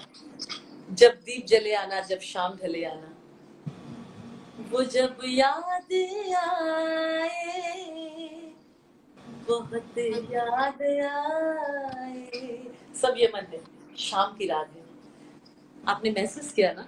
जब 0.91 1.19
दीप 1.25 1.45
जले 1.45 1.73
आना 1.75 1.99
जब 2.01 2.19
शाम 2.21 2.55
ढले 2.57 2.83
आना 2.85 3.09
वो 4.71 4.83
जब 4.95 5.17
याद 5.25 5.93
आए 6.37 7.33
बहुत 9.47 9.97
याद 10.31 10.81
आए। 10.81 12.25
सब 13.01 13.15
ये 13.17 13.27
मन 13.35 13.45
है 13.53 13.61
शाम 13.99 14.35
की 14.37 14.45
रात 14.47 14.69
है। 14.75 14.83
आपने 15.89 16.09
महसूस 16.11 16.51
किया 16.51 16.71
ना? 16.73 16.87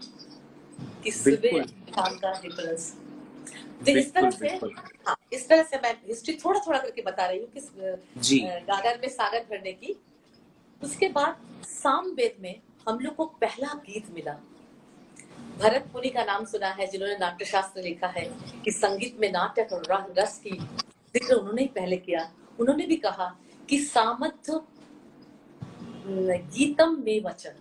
तो 3.85 3.91
इस 3.91 4.13
तरह 4.13 4.29
से 4.29 4.47
हाँ 5.07 5.15
इस 5.33 5.47
तरह 5.49 5.63
से 5.63 5.77
मैं 5.83 5.93
हिस्ट्री 6.07 6.33
थोड़ा 6.45 6.59
थोड़ा 6.67 6.77
करके 6.79 7.01
बता 7.01 7.25
रही 7.25 7.39
हूँ 7.39 7.47
किस 7.53 7.69
गागर 8.67 8.99
में 9.01 9.07
सागर 9.09 9.45
भरने 9.49 9.71
की। 9.73 9.95
उसके 10.81 11.07
बाद 11.09 11.65
साम 11.65 12.09
वेद 12.11 12.35
में 12.41 12.55
हम 12.87 12.99
लोग 12.99 13.15
को 13.15 13.25
पहला 13.41 13.73
गीत 13.85 14.09
मिला। 14.13 14.33
भरत 15.59 15.91
मुनि 15.93 16.09
का 16.09 16.23
नाम 16.23 16.45
सुना 16.45 16.69
है 16.69 16.87
जिन्होंने 16.87 17.17
नाट्य 17.17 17.45
शास्त्र 17.45 17.81
लिखा 17.81 18.07
है 18.07 18.25
कि 18.65 18.71
संगीत 18.71 19.17
में 19.19 19.31
नाटक 19.31 19.73
और 19.73 20.13
रस 20.17 20.39
की 20.43 20.57
ज़िक्र 20.57 21.35
उन्होंने 21.35 21.61
ही 21.61 21.67
पहले 21.75 21.97
किया। 21.97 22.29
उन्होंने 22.59 22.85
भी 22.85 22.95
कहा 22.95 23.27
कि 23.69 23.77
सामर्थ्य 23.79 24.59
गीतम 26.07 26.97
में 27.05 27.23
वचन। 27.23 27.55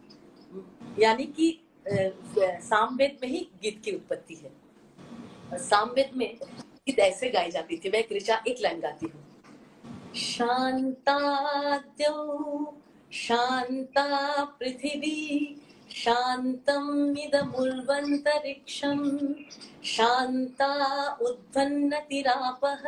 यानी 0.98 1.24
कि 1.26 1.48
सामवेद 1.88 3.18
में 3.22 3.28
ही 3.28 3.48
गीत 3.62 3.80
की 3.84 3.90
उत्पत्ति 3.90 4.34
है। 4.34 5.58
सामवेद 5.58 6.10
में 6.16 6.36
गीत 6.86 6.98
ऐसे 6.98 7.30
गाई 7.30 7.50
जाती 7.50 7.76
थी 7.76 7.90
मैं 7.90 8.04
ऋचा 8.16 8.42
एक 8.48 8.56
लाइन 8.60 8.80
गाती 8.80 9.06
हूँ। 9.06 9.24
शांता 10.14 11.18
शांता 13.12 14.44
पृथिवी 14.44 15.60
शान्तम् 15.90 17.18
इदमुर्वन्तरिक्षम् 17.18 19.34
शान्ता 19.84 21.14
उद्वन्नतिरापः 21.14 22.82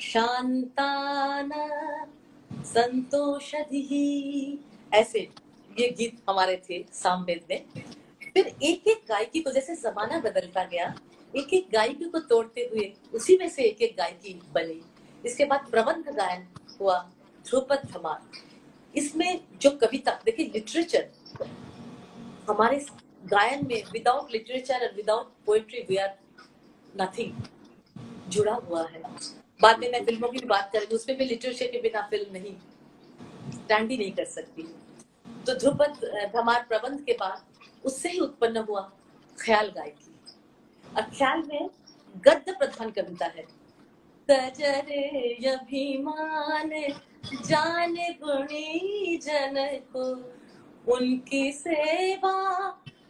शान्तान 0.00 1.50
संतोषधिः। 2.64 4.96
ऐसे 4.96 5.28
ये 5.78 5.88
गीत 5.98 6.18
हमारे 6.28 6.62
थे 6.70 6.84
सामवेद 6.92 7.44
में। 7.50 7.64
फिर 8.34 8.46
एक 8.46 8.86
एक 8.88 9.04
गायकी 9.08 9.40
को 9.40 9.50
जैसे 9.50 9.74
जमाना 9.76 10.18
बदलता 10.20 10.64
गया 10.64 10.94
एक 11.34 11.52
एक 11.54 11.68
गायकी 11.72 12.04
को 12.04 12.18
तोड़ते 12.28 12.68
हुए 12.72 12.92
उसी 13.14 13.36
में 13.38 13.48
से 13.48 13.62
एक 13.62 13.82
एक 13.82 13.96
गायकी 13.96 14.40
बनी। 14.54 14.80
इसके 15.24 15.44
बाद 15.44 15.66
प्रबंध 15.70 16.08
गायन 16.16 16.46
हुआ 16.80 16.98
ध्रुपद 17.46 17.88
धमाल। 17.92 18.40
इसमें 18.94 19.40
जो 19.62 19.70
कविता, 19.72 20.12
देखिए 20.24 20.50
लिटरेचर 20.54 21.08
हमारे 22.48 22.78
गायन 23.26 23.66
में 23.66 23.82
without 23.92 24.32
literature 24.32 24.82
and 24.82 24.96
without 24.96 25.32
poetry 25.46 25.86
we 25.88 25.96
are 25.96 26.16
nothing 26.94 27.42
जुड़ा 28.28 28.54
हुआ 28.54 28.86
है। 28.88 29.02
बाद 29.60 29.78
में 29.78 29.90
मैं 29.92 30.04
फ़िल्मों 30.04 30.28
की 30.28 30.38
भी 30.38 30.46
बात 30.46 30.70
करेंगी, 30.72 30.94
उसमें 30.94 31.16
भी 31.18 31.24
लिटरेचर 31.24 31.66
के 31.66 31.80
बिना 31.80 32.00
फ़िल्म 32.10 32.32
नहीं 32.32 32.54
स्टैंड 33.52 33.90
ही 33.90 33.96
नहीं 33.96 34.12
कर 34.12 34.24
सकती। 34.26 34.62
तो 35.46 35.54
ध्रुपद 35.54 36.30
धमार 36.34 36.64
प्रबंध 36.68 37.04
के 37.04 37.12
बाद 37.20 37.49
उससे 37.84 38.08
ही 38.08 38.18
उत्पन्न 38.18 38.56
हुआ 38.68 38.80
ख्याल 39.38 39.70
गायकी 39.70 40.14
और 40.84 41.02
ख्याल 41.10 41.42
में 41.42 41.68
गद्य 42.16 42.52
प्रधान 42.52 42.90
कविता 42.90 43.26
है। 43.26 43.46
तजरे 44.28 45.50
अभिमान 45.50 46.70
जान 47.46 47.94
गुणी 48.22 49.16
जन 49.22 49.54
को, 49.92 50.04
उनकी 50.92 51.52
सेवा 51.52 52.34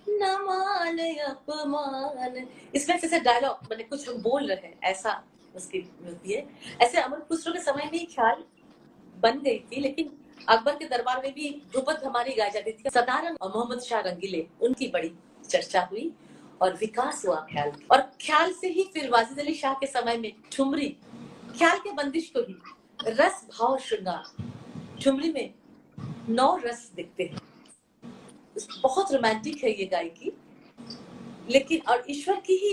न 0.08 0.30
मान 0.42 0.98
अपमान। 0.98 2.46
इसमें 2.74 2.98
जैसे 2.98 3.20
डायलॉग 3.20 3.66
मैंने 3.70 3.84
कुछ 3.84 4.08
हम 4.08 4.22
बोल 4.22 4.46
रहे 4.46 4.66
हैं, 4.66 4.78
ऐसा 4.84 5.22
उसकी 5.56 5.78
होती 6.06 6.32
है। 6.32 6.46
ऐसे 6.82 7.00
अमर 7.00 7.20
खुसरो 7.20 7.52
के 7.52 7.60
समय 7.60 7.90
में 7.92 8.06
ख्याल 8.06 8.44
बन 9.16 9.40
गई 9.40 9.58
थी, 9.60 9.80
लेकिन 9.80 10.10
अकबर 10.48 10.76
के 10.76 10.84
दरबार 10.88 11.20
में 11.22 11.32
भी 11.34 11.50
ध्रुपद 11.72 12.02
हमारी 12.04 12.34
गाई 12.34 12.50
जाती 12.50 12.72
थी। 12.72 12.90
सदारंग 12.90 13.36
और 13.40 13.52
मोहम्मद 13.56 13.80
शाह 13.80 14.00
रंगीले, 14.00 14.46
उनकी 14.62 14.88
बड़ी 14.88 15.12
चर्चा 15.48 15.80
हुई 15.90 16.12
और 16.62 16.74
विकास 16.76 17.24
हुआ 17.26 17.40
ख्याल 17.50 17.72
और 17.92 18.00
ख्याल 18.22 18.52
से 18.52 18.68
ही 18.68 18.82
फिर 18.94 19.10
वाजिद 19.10 19.38
अली 19.38 19.54
शाह 19.54 19.74
के 19.74 19.86
समय 19.86 20.16
में 20.16 20.32
ठुमरी, 20.52 20.88
ख्याल 21.58 21.78
के 21.78 21.92
बंदिश 21.92 22.30
को 22.36 22.40
ही 22.40 22.56
रस, 23.00 23.44
भाव 23.50 23.78
श्रृंगार। 23.78 24.24
ठुमरी 25.02 25.32
में 25.32 25.54
नौ 26.28 26.56
रस 26.64 26.90
दिखते 26.96 27.22
हैं। 27.24 27.38
बहुत 28.82 29.12
रोमांटिक 29.12 29.64
है 29.64 29.70
ये 29.70 29.84
गायकी 29.86 30.32
लेकिन 31.50 31.80
और 31.88 32.04
ईश्वर 32.10 32.40
की 32.46 32.54
ही 32.56 32.72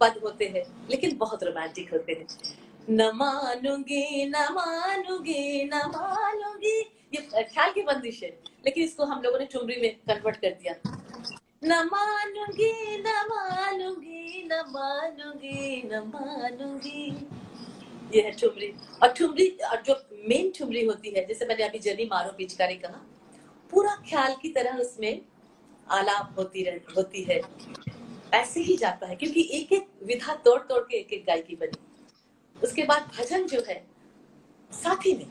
पद 0.00 0.20
होते 0.22 0.44
हैं, 0.46 0.62
लेकिन 0.90 1.16
बहुत 1.18 1.42
रोमांटिक 1.44 1.92
होते 1.92 2.12
हैं। 2.12 2.26
न 2.90 3.10
मानूँगी 3.14 4.26
न 4.26 4.42
मानूँगी 4.52 5.64
न 5.64 5.76
मानूँगी। 5.86 6.78
ये 7.14 7.42
ख्याल 7.42 7.72
की 7.72 7.82
बंदिश 7.82 8.22
है। 8.22 8.28
लेकिन 8.64 8.84
इसको 8.84 9.04
हम 9.04 9.22
लोगों 9.22 9.38
ने 9.38 9.46
ठुमरी 9.52 9.80
में 9.82 9.94
कन्वर्ट 10.08 10.36
कर 10.36 10.50
दिया। 10.50 10.74
न 11.64 11.82
मानूँगी 11.92 12.98
न 12.98 13.14
मानूँगी 13.30 14.42
न 14.52 14.62
मानूँगी 14.68 15.82
न 15.84 15.98
मानूँगी। 16.14 17.06
ये 18.14 18.22
है 18.22 18.30
ठुमरी 18.32 18.72
और 19.02 19.12
ठुमरी 19.12 19.48
और 19.70 19.82
जो 19.82 19.94
मेन 20.28 20.52
ठुमरी 20.58 20.84
होती 20.84 21.10
है 21.10 21.24
जैसे 21.26 21.46
मैंने 21.46 21.64
अभी 21.64 21.78
जनी 21.78 22.04
मारो 22.04 22.32
पिचकारी 22.38 22.76
कहा 22.76 23.04
पूरा 23.70 23.94
ख्याल 24.10 24.34
की 24.42 24.48
तरह 24.48 24.78
उसमें 24.78 25.20
आलाप 25.90 26.34
होती 26.38 26.62
रह, 26.62 26.80
होती 26.96 27.22
है। 27.22 27.40
ऐसे 28.34 28.60
ही 28.60 28.76
जाता 28.76 29.06
है 29.06 29.16
क्योंकि 29.16 29.48
एक 29.52 29.72
एक 29.72 29.88
विधा 30.04 30.34
तोड़ 30.34 30.60
तोड़ 30.60 30.82
के 30.82 30.96
एक 30.96 31.12
एक 31.12 31.24
गायकी 31.26 31.56
बनी। 31.56 31.78
उसके 32.62 32.84
बाद 32.84 33.10
भजन 33.18 33.46
जो 33.46 33.64
है, 33.68 33.86
साथ 34.72 34.96
ही 34.96 35.12
में, 35.12 35.26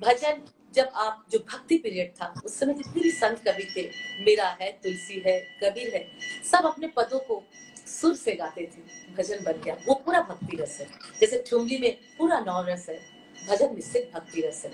भजन 0.00 0.42
जब 0.74 0.90
आप, 0.94 1.26
जो 1.32 1.38
भक्ति 1.38 1.78
पीरियड 1.78 2.12
था, 2.12 2.34
उस 2.44 2.58
समय 2.58 2.74
जितने 2.74 3.02
भी 3.02 3.10
संत 3.10 3.38
कवि 3.38 3.72
थे, 3.76 3.90
मेरा 4.24 4.58
है, 4.60 4.72
तुलसी 4.72 5.22
है, 5.26 5.40
कबीर 5.64 5.94
है, 5.94 6.08
सब 6.50 6.66
अपने 6.66 6.86
पदों 6.86 7.20
को 7.20 7.44
सुर 7.86 8.14
से 8.14 8.32
गाते 8.32 8.62
थे, 8.62 9.12
भजन 9.14 9.44
बन 9.44 9.52
गया। 9.52 9.76
वो 9.88 9.94
पूरा 9.94 10.20
भक्ति 10.20 10.56
रस 10.56 10.80
है। 10.80 10.86
जैसे 11.20 11.44
ठुमली 11.50 11.78
में 11.78 11.98
पूरा 12.18 12.40
नौ 12.40 12.62
रस 12.62 12.88
है, 12.88 13.00
भजन 13.48 13.74
निश्चित 13.74 14.10
भक्ति 14.14 14.40
रस 14.40 14.64
है। 14.64 14.70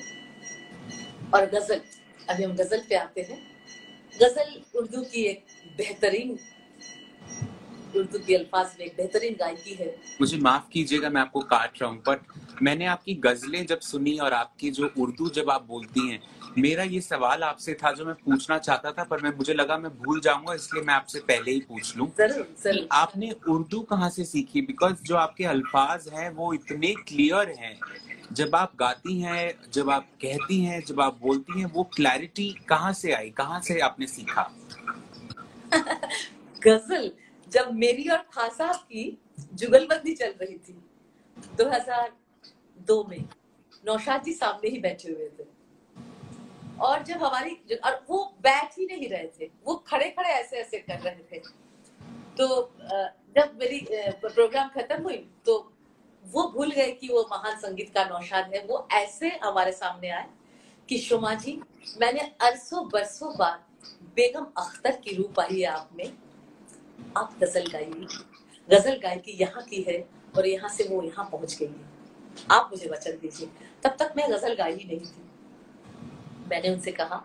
और 1.35 1.47
गज़ल, 1.47 1.81
अभी 2.31 2.45
हम 2.45 2.57
गज़ल 2.57 2.83
पे 2.89 2.95
आते 2.95 3.21
हैं। 3.21 3.57
गज़ल 4.21 4.63
उर्दू 4.75 5.03
की 5.03 5.23
एक 5.23 5.45
बेहतरीन 5.77 6.39
उर्दू 7.97 8.19
के 8.19 8.35
अल्फाज 8.35 8.67
में 8.81 8.87
एक 8.87 8.95
बेहतरीन 8.97 9.35
गायकी 9.35 9.75
है। 9.75 9.97
मुझे 10.21 10.37
माफ़ 10.37 10.69
कीजिएगा 10.73 11.11
मैं 11.11 11.21
आपको 11.21 11.41
काट 11.41 11.83
रहा 11.83 11.91
हूँ 11.91 12.03
बट 12.09 12.21
मैंने 12.63 12.87
आपकी 12.87 13.15
गजलें 13.15 13.67
जब 13.67 13.81
सुनी 13.81 14.19
और 14.19 14.33
आपकी 14.33 14.71
जो 14.71 14.91
उर्दू 14.99 15.29
जब 15.29 15.51
आप 15.51 15.67
बोलती 15.69 16.09
हैं 16.09 16.21
मेरा 16.59 16.83
ये 16.83 17.01
सवाल 17.01 17.43
आपसे 17.43 17.75
था 17.75 17.93
जो 17.93 18.05
मैं 18.05 18.15
पूछना 18.15 18.59
चाहता 18.59 18.93
था 18.93 19.05
पर 19.05 19.23
मैं 19.23 19.31
मुझे 19.37 19.55
लगा 19.55 19.79
मैं 19.79 19.91
भूल 19.99 20.21
जाऊँगा 20.21 20.55
इसलिए 20.55 20.83
मैं 20.83 20.95
आपसे 20.95 21.21
पहले 21.21 21.51
ही 21.51 21.61
पूछ 21.61 21.97
लूँ 21.97 22.11
आपने 22.93 23.31
उर्दू 23.49 23.81
कहाँ 23.81 24.11
से 24.11 24.25
सीखी? 24.25 24.61
बिकॉज़ 24.61 25.03
जो 25.03 25.17
आपके 25.17 25.45
अल्फाज 25.45 26.09
हैं 26.09 26.31
वो 26.31 26.53
इतने 26.55 26.95
क्लियर 27.09 27.49
हैं। 27.49 27.79
जब 28.33 28.55
आप 28.57 28.73
गाती 28.77 29.21
हैं 29.21 29.55
जब 29.73 29.91
आप 29.91 30.07
कहती 30.23 30.61
हैं 30.61 30.85
जब 30.85 31.01
आप 31.01 31.19
बोलती 31.23 31.59
हैं 31.61 31.67
वो 31.67 31.83
क्लैरिटी 31.97 32.57
कहाँ 32.69 32.93
से 32.93 33.13
आई? 33.13 33.31
कहाँ 33.31 33.61
से 33.61 33.81
आपने 33.81 34.07
सीखा? 34.07 34.51
गज़ल। 36.67 37.11
जब 37.55 37.73
मेरी 37.75 38.09
और 38.09 38.19
खान 38.33 38.51
साहब 38.51 38.77
की 38.93 39.03
जुगलबंदी 39.55 40.15
चल 40.15 40.35
रही 40.41 40.57
थी 40.59 40.77
2002 41.57 43.03
में 43.09 43.25
नौशाद 43.87 44.23
जी 44.23 44.33
सामने 44.33 44.69
ही 44.71 44.79
बैठे 44.81 45.13
हुए 45.13 45.29
थे। 45.39 45.45
और 46.81 47.03
जब 47.03 47.23
हमारी 47.23 47.55
और 47.85 48.05
वो 48.09 48.19
बैठ 48.43 48.79
ही 48.79 48.87
नहीं 48.87 49.09
रहे 49.09 49.29
थे, 49.39 49.51
वो 49.65 49.75
खड़े 49.89 50.09
खड़े 50.11 50.29
ऐसे 50.29 50.57
ऐसे 50.57 50.79
कर 50.79 50.99
रहे 51.01 51.23
थे। 51.33 51.39
तो 52.39 52.47
जब 53.37 53.57
मेरी 53.61 53.87
प्रोग्राम 53.93 54.69
खत्म 54.69 55.03
हुई 55.03 55.17
तो 55.47 55.59
वो 56.25 56.43
भूल 56.49 56.71
गए 56.71 56.91
कि 56.93 57.09
वो 57.09 57.23
महान 57.33 57.59
संगीतकार 57.59 58.11
नौशाद 58.11 58.55
है। 58.55 58.65
वो 58.67 58.87
ऐसे 58.93 59.29
हमारे 59.45 59.73
सामने 59.73 60.09
आए 60.11 60.29
कि, 60.89 60.99
शुमा 60.99 61.35
जी, 61.35 61.61
मैंने 62.01 62.21
अरसों 62.41 62.89
बरसों 62.89 63.37
बाद 63.37 63.65
बेगम 64.17 64.47
अख्तर 64.59 64.97
की 64.97 65.15
रूप 65.17 65.41
आई 65.41 65.61
है 65.61 65.67
आप 65.69 65.91
में। 65.97 66.13
आप 67.17 67.37
गज़ल 67.41 67.67
गाइए। 67.73 68.07
गज़ल 68.69 68.99
गायकी 69.03 69.33
यहाँ 69.33 69.63
की 69.63 69.83
है 69.83 69.99
और 70.37 70.47
यहाँ 70.47 70.69
से 70.69 70.85
वो 70.85 71.03
यहाँ 71.03 71.29
पहुँच 71.33 71.57
गई 71.59 71.67
है। 71.67 71.93
आप 72.51 72.69
मुझे 72.73 72.89
वचन 72.89 73.19
दीजिए। 73.23 73.49
तब 73.83 73.97
तक 73.99 74.15
मैं 74.17 74.31
गज़ल 74.31 74.55
गाई 74.55 74.75
ही 74.75 74.85
नहीं 74.85 75.01
थी। 75.01 76.49
मैंने 76.51 76.71
उनसे 76.71 76.93
कहा 76.93 77.25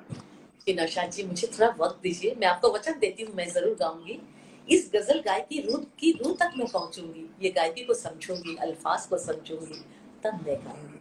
कि 0.68 0.74
नौशाद 0.74 1.12
जी, 1.12 1.24
मुझे 1.24 1.48
थोड़ा 1.48 1.70
वक्त 1.80 2.02
दीजिए। 2.04 2.36
मैं 2.40 2.48
आपको 2.48 2.72
वचन 2.74 3.00
देती 3.00 3.24
हूँ, 3.24 3.34
मैं 3.36 3.48
ज़रूर 3.50 3.76
गाऊँगी। 3.76 4.20
इस 4.68 4.90
गज़ल 4.96 5.20
गायकी 5.20 5.62
रूह, 5.62 5.86
की 6.00 6.12
रूह 6.14 6.36
तक 6.40 6.52
मैं 6.58 6.68
पहुंचूँगी। 6.68 7.26
ये 7.42 7.50
गायकी 7.50 7.84
को 7.86 7.94
समझूँगी, 7.94 8.56
अल्फाज 8.56 9.06
को 9.06 9.18
समझूँगी, 9.18 9.82
तब 10.24 10.44
मैं 10.48 10.58
गाऊँगी। 10.66 11.00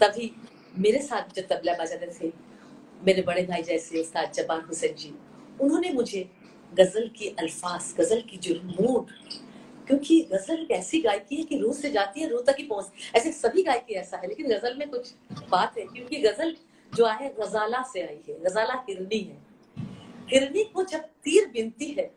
तभी 0.00 0.30
मेरे 0.74 1.02
साथ 1.02 1.34
जो 1.36 1.42
तबला 1.50 1.72
बजाते 1.74 2.06
थे, 2.20 2.32
मेरे 3.00 3.22
बड़े 3.22 3.42
भाई 3.42 3.62
जैसे 3.62 4.00
उस्ताद 4.00 4.32
जबार 4.32 4.60
हुसैन 4.62 4.94
जी, 4.94 5.14
उन्होंने 5.60 5.92
मुझे 5.92 6.28
गज़ल 6.72 7.08
की 7.08 7.28
अल्फाज, 7.30 7.94
गज़ल 7.98 8.20
की 8.30 8.36
जो 8.38 8.54
मूड 8.62 9.10
क्योंकि 9.86 10.20
गज़ल 10.32 10.60
एक 10.60 10.70
ऐसी 10.70 11.00
गायकी 11.00 11.36
है 11.36 11.42
कि 11.44 11.58
रूह 11.58 11.72
से 11.74 11.90
जाती 11.90 12.20
है 12.20 12.28
रूह 12.28 12.42
तक 12.46 12.56
ही 12.58 12.64
पहुँच, 12.64 12.86
ऐसे 13.16 13.32
सभी 13.32 13.62
गायकी 13.62 13.94
ऐसा 13.94 14.16
है, 14.16 14.28
लेकिन 14.28 14.48
गज़ल 14.48 14.76
में 14.78 14.88
कुछ 14.90 15.12
बात 15.50 15.78
है, 15.78 15.84
क्योंकि 15.84 16.16
गज़ल 16.22 16.54
जो 16.92 17.04
आए 17.06 17.28
गजाला 17.38 17.82
से 17.92 18.00
आई 18.02 18.18
है, 18.28 18.38
गजाला 18.40 18.74
हिरनी 18.88 19.18
है। 19.20 19.38
हिरनी 20.30 20.64
को 20.64 20.82
जब 20.84 21.00
तीर 21.24 21.46
बिनती 21.48 21.90
है 21.90 22.10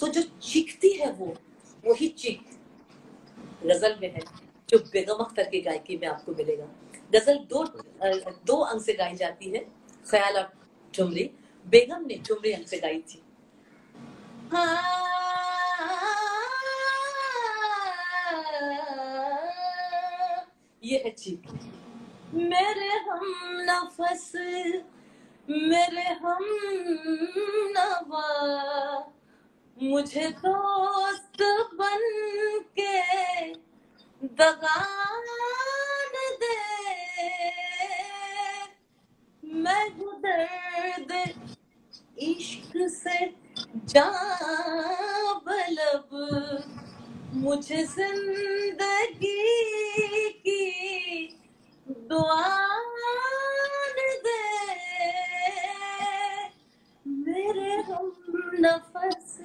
तो 0.00 0.08
जो 0.08 0.22
चीखती 0.42 0.90
है 0.92 1.10
वो, 1.12 1.34
वही 1.84 2.08
चीख 2.08 2.40
गज़ल 3.64 3.96
में 4.02 4.10
है, 4.10 4.20
जो 4.68 4.78
बेगम 4.92 5.24
अख्तर 5.24 5.48
की 5.50 5.60
गायकी 5.60 5.96
में 5.96 6.06
आपको 6.08 6.32
मिलेगा। 6.34 6.68
गज़ल 7.12 7.38
दो 7.50 7.64
दो 8.46 8.56
अंग 8.56 8.80
से 8.80 8.92
गाई 8.94 9.16
जाती 9.16 9.50
है, 9.50 9.64
ख्याल 10.06 10.36
और 10.36 10.50
ठुमरी 10.94 11.30
बेगम 11.66 12.06
ने 12.06 12.20
ठुमरी 12.28 12.52
अंग 12.52 12.64
से 12.66 12.78
गाई 12.78 12.98
थी। 13.04 13.22
ये 20.84 21.10
चीख 21.18 21.52
मेरे 22.34 22.88
हम 22.88 23.20
नफस, 23.68 24.32
मेरे 25.50 26.08
हम 26.22 26.44
नवा। 27.76 28.26
मुझे 29.82 30.26
दोस्त 30.30 31.42
बन 31.74 32.02
के 32.78 33.54
दगान 34.26 35.26
दे। 36.42 36.56
मैं 39.44 39.90
दर्द 39.98 41.12
इश्क 42.18 42.72
से 42.88 43.18
जाबलब 43.76 45.36
मुझे 47.34 47.82
ज़िंदगी 47.86 49.34
की 50.46 50.62
दुआन 52.10 52.88
दे। 54.24 54.42
मेरे 57.06 57.70
हम 57.82 58.06
नफस। 58.60 59.38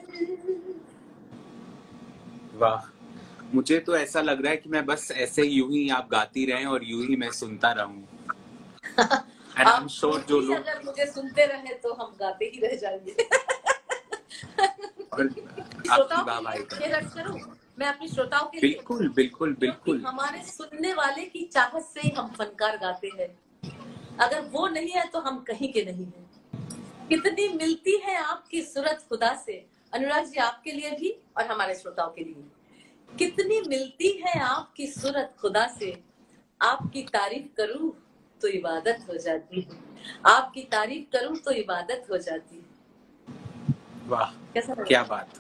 वाह। 2.56 2.82
मुझे 3.54 3.80
तो 3.80 3.96
ऐसा 3.98 4.22
लग 4.22 4.42
रहा 4.42 4.52
है 4.52 4.58
कि 4.58 4.70
मैं 4.70 4.86
बस 4.86 5.12
ऐसे 5.12 5.44
यूँ 5.44 5.70
ही 5.72 5.90
आप 5.90 6.08
गाती 6.12 6.46
रहें 6.46 6.66
और 6.66 6.84
यूँ 6.84 7.06
ही 7.06 7.16
मैं 7.16 7.32
सुनता 7.32 7.72
रहूँ। 7.72 8.08
एंड 9.58 9.68
आई 9.68 9.78
एम 9.78 9.88
श्योर 9.88 10.26
जो 10.30 10.40
लोग 10.40 10.56
अगर 10.58 10.82
मुझे 10.86 11.06
सुनते 11.06 11.46
रहे 11.46 11.74
तो 11.84 11.94
हम 11.94 12.16
गाते 12.20 12.46
ही 12.46 12.60
रह 12.64 12.76
जाएँगे। 12.78 13.14
श्रोताओं 15.16 16.26
के 16.26 16.80
लिए 16.80 16.88
रख 16.88 17.14
करूँ? 17.14 17.40
मैं 17.80 17.88
अपनी 17.88 18.08
श्रोताओं 18.08 18.48
के 18.50 18.60
बिल्कुल 18.60 19.10
बिल्कुल 19.10 19.54
बिल्कुल। 19.54 20.02
हमारे 20.02 20.44
सुनने 20.44 20.94
वाले 20.94 21.26
की 21.26 21.44
चाहत 21.46 21.84
से 21.84 22.02
ही 22.02 22.10
हम 22.10 22.28
फनकार 22.28 22.78
गाते 22.78 23.10
हैं। 23.20 23.28
अगर 24.18 24.42
वो 24.42 24.68
नहीं 24.68 24.90
है 24.90 25.08
तो 25.08 25.20
हम 25.20 25.40
कहीं 25.40 25.74
के 25.74 25.86
नहीं 25.86 26.06
हैं। 26.06 27.08
कितनी 27.10 27.48
मिलती 27.48 27.98
है 27.98 28.16
आपकी 28.16 28.62
सूरत 28.62 29.06
खुदा 29.10 29.34
से 29.36 29.66
अनुराग 29.94 30.26
जी 30.26 30.38
आपके 30.38 30.72
लिए 30.72 30.92
भी 30.92 31.12
और 31.38 31.46
हमारे 31.46 31.76
श्रोताओं 31.76 32.10
के 32.10 32.24
लिए। 32.24 32.44
कितनी 33.10 33.62
मिलती 33.62 34.10
है 34.26 34.40
आपकी 34.40 34.88
सूरत 34.88 35.36
खुदा 35.42 35.68
से 35.68 36.04
आपकी 36.62 37.02
तारीफ़ 37.02 37.56
करूँ 37.58 37.92
तो 38.42 38.48
इबादत 38.48 39.06
हो 39.10 39.18
जाती 39.18 39.62
है। 39.62 39.84
आपकी 40.26 40.62
तारीफ़ 40.62 41.18
करूँ 41.18 41.38
तो 41.38 41.52
इबादत 41.52 42.08
हो 42.12 42.18
जाती 42.18 42.56
है। 42.56 42.75
वाह 44.08 44.32
क्या 44.58 45.04
बात। 45.04 45.40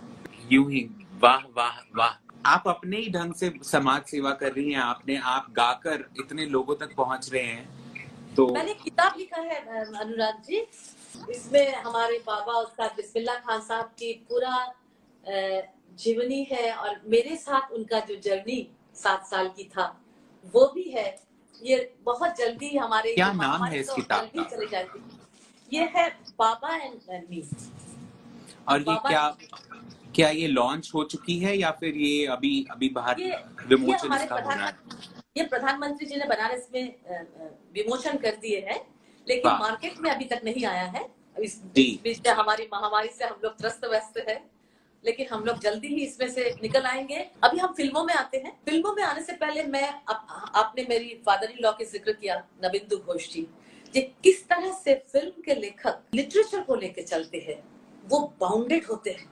यूँ 0.51 0.69
ही 0.71 0.82
वाह 1.21 1.41
वाह 1.58 1.80
वाह। 1.97 2.13
आप 2.45 2.67
अपने 2.67 2.97
ही 2.97 3.10
ढंग 3.12 3.34
से 3.34 3.51
समाज 3.63 4.01
सेवा 4.08 4.32
कर 4.41 4.51
रही 4.54 4.71
हैं 4.71 4.82
आपने 4.82 5.17
आप 5.34 5.47
गाकर 5.58 6.06
इतने 6.19 6.45
लोगों 6.47 6.75
तक 6.75 6.95
पहुँच 6.97 7.30
रहे 7.34 7.43
हैं 7.43 8.34
तो 8.36 8.47
मैंने 8.54 8.73
किताब 8.75 9.13
लिखा 9.17 9.41
है 9.41 9.60
अनुराग 9.99 10.41
जी। 10.47 10.58
इसमें 11.32 11.75
हमारे 11.75 12.17
बाबा 12.28 12.54
उस्ताद 12.62 12.91
बिस्मिल्लाह 12.97 13.36
खान 13.39 13.62
साहब 13.62 13.91
की 13.99 14.13
पूरा 14.30 14.56
जीवनी 15.99 16.43
है 16.51 16.71
और 16.73 17.01
मेरे 17.08 17.36
साथ 17.38 17.71
उनका 17.73 17.99
जो 18.10 18.15
जर्नी 18.23 18.60
सात 18.95 19.25
साल 19.28 19.47
की 19.58 19.63
था 19.75 19.86
वो 20.54 20.65
भी 20.75 20.84
है। 20.89 21.08
ये 21.62 21.78
बहुत 22.04 22.36
जल्दी 22.38 22.75
हमारे 22.78 23.13
क्या 23.13 23.32
नाम 23.34 23.63
है 23.63 23.80
इस 23.80 23.88
तो 23.88 23.95
किताब 23.95 24.30
का? 24.36 24.43
चली 24.45 24.67
जाती 24.67 24.99
ये 25.71 25.84
है 25.95 26.08
बाबा 26.39 26.75
एंड 26.75 27.25
मी 27.30 27.41
और 28.67 28.82
ये 28.82 28.95
क्या 29.08 29.28
क्या 30.15 30.30
ये 30.32 30.47
लॉन्च 30.47 30.91
हो 30.93 31.04
चुकी 31.04 31.38
है 31.39 31.58
या 31.58 31.71
फिर 31.80 31.95
ये 31.97 32.25
अभी 32.36 32.54
अभी 32.71 32.89
बाहर 32.89 33.15
विमोचन 33.67 34.06
हमारे 34.06 34.23
इसका 34.23 34.36
होना 34.38 34.65
है? 34.65 34.73
ये 35.38 35.43
प्रधानमंत्री 35.45 36.06
जी 36.08 36.15
ने 36.15 36.25
बनारस 36.25 36.67
में 36.73 36.95
विमोचन 37.75 38.17
कर 38.17 38.36
दिए 38.41 38.60
हैं 38.69 38.80
लेकिन 39.28 39.51
मार्केट 39.51 39.99
में 40.01 40.10
अभी 40.12 40.25
तक 40.25 40.41
नहीं 40.45 40.65
आया 40.65 40.86
है। 40.86 41.06
इस 41.38 41.62
बीच 41.75 42.28
हमारी 42.30 42.67
महामारी 42.73 43.10
से 43.10 43.25
हम 43.25 43.39
लोग 43.43 43.58
त्रस्त 43.58 43.86
व्यस्त 43.86 44.23
है 44.30 44.39
लेकिन 45.04 45.28
हम 45.32 45.43
लोग 45.45 45.60
जल्दी 45.62 45.88
ही 45.88 46.04
इसमें 46.04 46.30
से 46.30 46.43
निकल 46.62 46.86
आएँगे। 46.86 47.17
अभी 47.43 47.58
हम 47.58 47.73
फ़िल्मों 47.73 48.04
में 48.04 48.13
आते 48.13 48.38
हैं। 48.38 48.51
फ़िल्मों 48.65 48.93
में 48.95 49.04
आने 49.04 49.21
से 49.21 49.34
पहले 49.34 49.63
मैं 49.65 49.88
आप, 49.89 50.51
आपने 50.56 50.86
मेरी 50.89 51.21
फादर 51.25 51.51
इन 51.51 51.58
लॉ 51.63 51.71
की 51.71 51.86
ज़िक्र 51.86 52.12
किया 52.13 52.43
नबिंदु 52.63 52.97
घोष 52.97 53.30
जी 53.34 53.47
ये 53.93 54.01
किस 54.23 54.47
तरह 54.49 54.71
से 54.73 54.93
फ़िल्म 55.12 55.41
के 55.45 55.56
लेखक 55.56 56.01
लिटरेचर 56.15 56.62
को 56.62 56.75
लेके 56.75 57.01
चलते 57.04 57.45
हैं। 57.49 57.63
वो 58.08 58.20
बाउंडेड 58.41 58.86
होते 58.86 59.10
हैं 59.10 59.30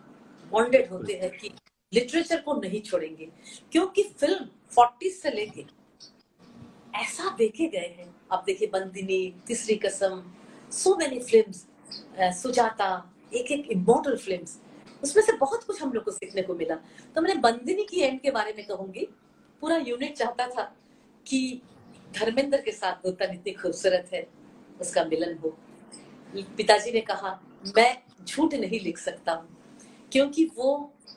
बॉन्डेड 0.51 0.89
होते 0.89 1.13
हैं 1.13 1.29
कि 1.31 1.51
लिटरेचर 1.93 2.41
को 2.41 2.53
नहीं 2.53 2.81
छोड़ेंगे। 2.81 3.29
क्योंकि 3.71 4.03
फ़िल्म 4.19 4.45
40 4.71 5.21
से 5.21 5.31
लेके 5.31 5.65
ऐसा 6.95 7.35
देखे 7.37 7.67
गए 7.67 7.95
हैं। 7.97 8.15
आप 8.31 8.43
देखिए 8.45 8.67
बंदिनी, 8.67 9.33
तीसरी 9.47 9.75
कसम 9.75 10.23
सो 10.71 10.95
मेनी 10.97 11.19
फिल्म्स 11.19 11.65
सुजाता 12.41 12.87
एक 13.33 13.51
एक 13.51 13.67
इमोर्टल 13.71 14.17
फिल्म्स 14.17 14.59
उसमें 15.03 15.23
से 15.23 15.31
बहुत 15.37 15.63
कुछ 15.63 15.81
हम 15.81 15.91
लोग 15.93 16.03
को 16.03 16.11
सीखने 16.11 16.41
को 16.41 16.53
मिला। 16.55 16.75
तो 17.15 17.21
मैंने 17.21 17.39
बंदिनी 17.41 17.83
की 17.83 18.01
एंड 18.01 18.19
के 18.21 18.31
बारे 18.31 18.53
में 18.57 18.65
कहूँगी। 18.67 19.07
पूरा 19.61 19.77
यूनिट 19.77 20.15
चाहता 20.17 20.47
था 20.47 20.63
कि 21.25 21.61
धर्मेंद्र 22.13 22.61
के 22.61 22.71
साथ 22.71 23.05
नूतन 23.05 23.33
इतनी 23.33 23.51
खूबसूरत 23.53 24.09
है, 24.13 24.27
उसका 24.81 25.03
मिलन 25.05 25.37
हो। 25.37 25.57
पिताजी 26.35 26.91
ने 26.91 27.01
कहा 27.01 27.39
मैं 27.77 27.97
झूठ 28.25 28.53
नहीं 28.53 28.79
लिख 28.79 28.97
सकता 28.97 29.31
हूँ 29.31 29.47
क्योंकि 30.11 30.45
वो 30.55 30.69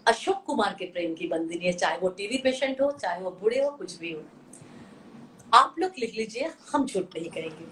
अशोक 0.08 0.42
कुमार 0.44 0.74
के 0.78 0.84
प्रेम 0.86 1.14
की 1.14 1.26
बंदिनी 1.28 1.66
है 1.66 1.72
चाहे 1.72 1.98
वो 1.98 2.08
टीवी 2.18 2.38
पेशेंट 2.38 2.80
हो 2.80 2.90
चाहे 2.92 3.20
वो 3.22 3.30
बूढ़े 3.40 3.62
हो 3.62 3.70
कुछ 3.70 3.98
भी 3.98 4.12
हो। 4.12 4.22
आप 5.54 5.74
लोग 5.78 5.98
लिख 5.98 6.14
लीजिए 6.14 6.50
हम 6.72 6.86
झूठ 6.86 7.16
नहीं 7.16 7.30
कहेंगे 7.30 7.66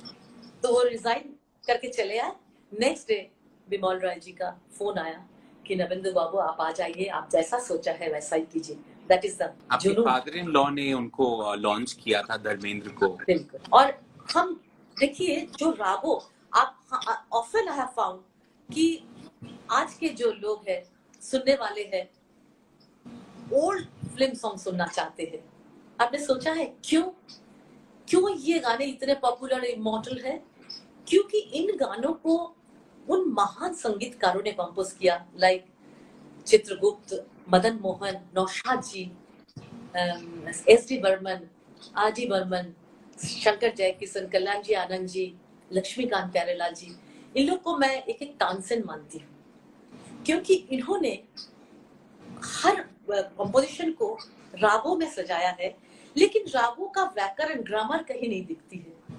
तो 0.62 0.72
वो 0.72 0.83
रिजाइन 0.83 1.35
करके 1.64 1.88
चले 1.88 2.18
आए। 2.18 2.33
नेक्स्ट 2.72 3.09
डे 3.09 3.30
बिमोल 3.68 3.98
राय 3.98 4.18
जी 4.18 4.33
का 4.33 4.50
फ़ोन 4.78 4.98
आया 4.98 5.24
कि 5.66 5.76
नविंद्र 5.76 6.12
बाबू 6.12 6.38
आप 6.38 6.61
आ 6.61 6.70
जाइए 6.72 7.07
आप 7.07 7.28
जैसा 7.33 7.59
सोचा 7.59 7.92
है 7.92 8.12
वैसा 8.12 8.37
ही 8.37 8.42
कीजिए। 8.52 8.76
That 9.09 9.24
is 9.24 9.42
father 9.42 10.37
in 10.37 10.46
law 10.48 10.68
ने 10.70 10.92
उनको 10.92 11.54
लॉन्च 11.54 11.92
किया 11.92 12.22
था 12.22 12.37
धर्मेंद्र 12.37 12.88
को। 12.90 13.09
बिल्कुल। 13.26 13.61
और 13.72 13.98
हम 14.35 14.61
देखिए 14.96 15.40
जो 15.59 15.70
रागो 15.70 16.22
ऑफन 17.33 17.68
आई 17.68 17.76
हैव 17.76 17.87
फाउंड 17.96 18.20
कि 18.68 19.04
आज 19.72 19.94
के 19.94 20.09
जो 20.11 20.33
लोग 20.33 20.64
हैं, 20.68 20.83
सुनने 21.22 21.54
वाले 21.54 21.83
हैं 21.94 22.09
ओल्ड 23.54 23.87
फ़िल्म 24.16 24.35
सॉन्ग 24.35 24.59
सुनना 24.61 24.87
चाहते 24.87 25.22
हैं। 25.33 25.42
आपने 25.98 26.18
सोचा 26.24 26.52
है 26.52 26.64
क्यों? 26.85 27.02
क्यों 28.09 28.30
ये 28.30 28.59
गाने 28.59 28.85
इतने 28.85 29.14
पॉपुलर 29.22 29.64
इमोटल 29.64 30.20
है? 30.24 30.37
क्योंकि 31.09 31.38
इन 31.38 31.76
गानों 31.76 32.12
को 32.14 32.37
उन 33.07 33.28
महान 33.33 33.74
संगीतकारों 33.74 34.42
ने 34.42 34.52
कंपोज 34.52 34.92
किया 34.92 35.24
like 35.37 35.66
Chitragupta, 36.46 37.26
Madan 37.48 37.78
Mohan, 37.83 38.20
Naushad 38.37 38.83
ji 38.83 39.11
S 40.68 40.87
D 40.88 40.98
Burman 40.98 41.48
R 41.96 42.12
D 42.12 42.26
Burman 42.26 42.72
Shankar 43.18 43.74
Jaikishan, 43.74 44.26
Kalyan 44.26 44.62
ji 44.62 44.72
Anand 44.74 45.09
ji 45.09 45.26
Laxmikant 45.74 46.32
Pyarelal 46.32 46.74
ji, 46.74 46.96
इन 47.37 47.48
लोग 47.48 47.62
को 47.62 47.76
मैं 47.76 48.02
एक 48.02 48.22
एक 48.22 48.34
तानसेन 48.34 48.84
मानती 48.87 49.18
हूँ। 49.18 49.28
क्योंकि 50.26 50.54
इन्होंने 50.54 51.24
हर 52.44 52.80
कंपोजिशन 53.10 53.92
को 53.92 54.18
रागों 54.54 54.96
में 54.96 55.10
सजाया 55.10 55.50
है, 55.50 55.76
लेकिन 56.16 56.44
रागों 56.48 56.88
का 56.88 57.04
व्याकरण 57.04 57.62
ग्रामर 57.62 58.02
कहीं 58.02 58.28
नहीं 58.28 58.46
दिखती 58.46 58.76
है। 58.76 59.18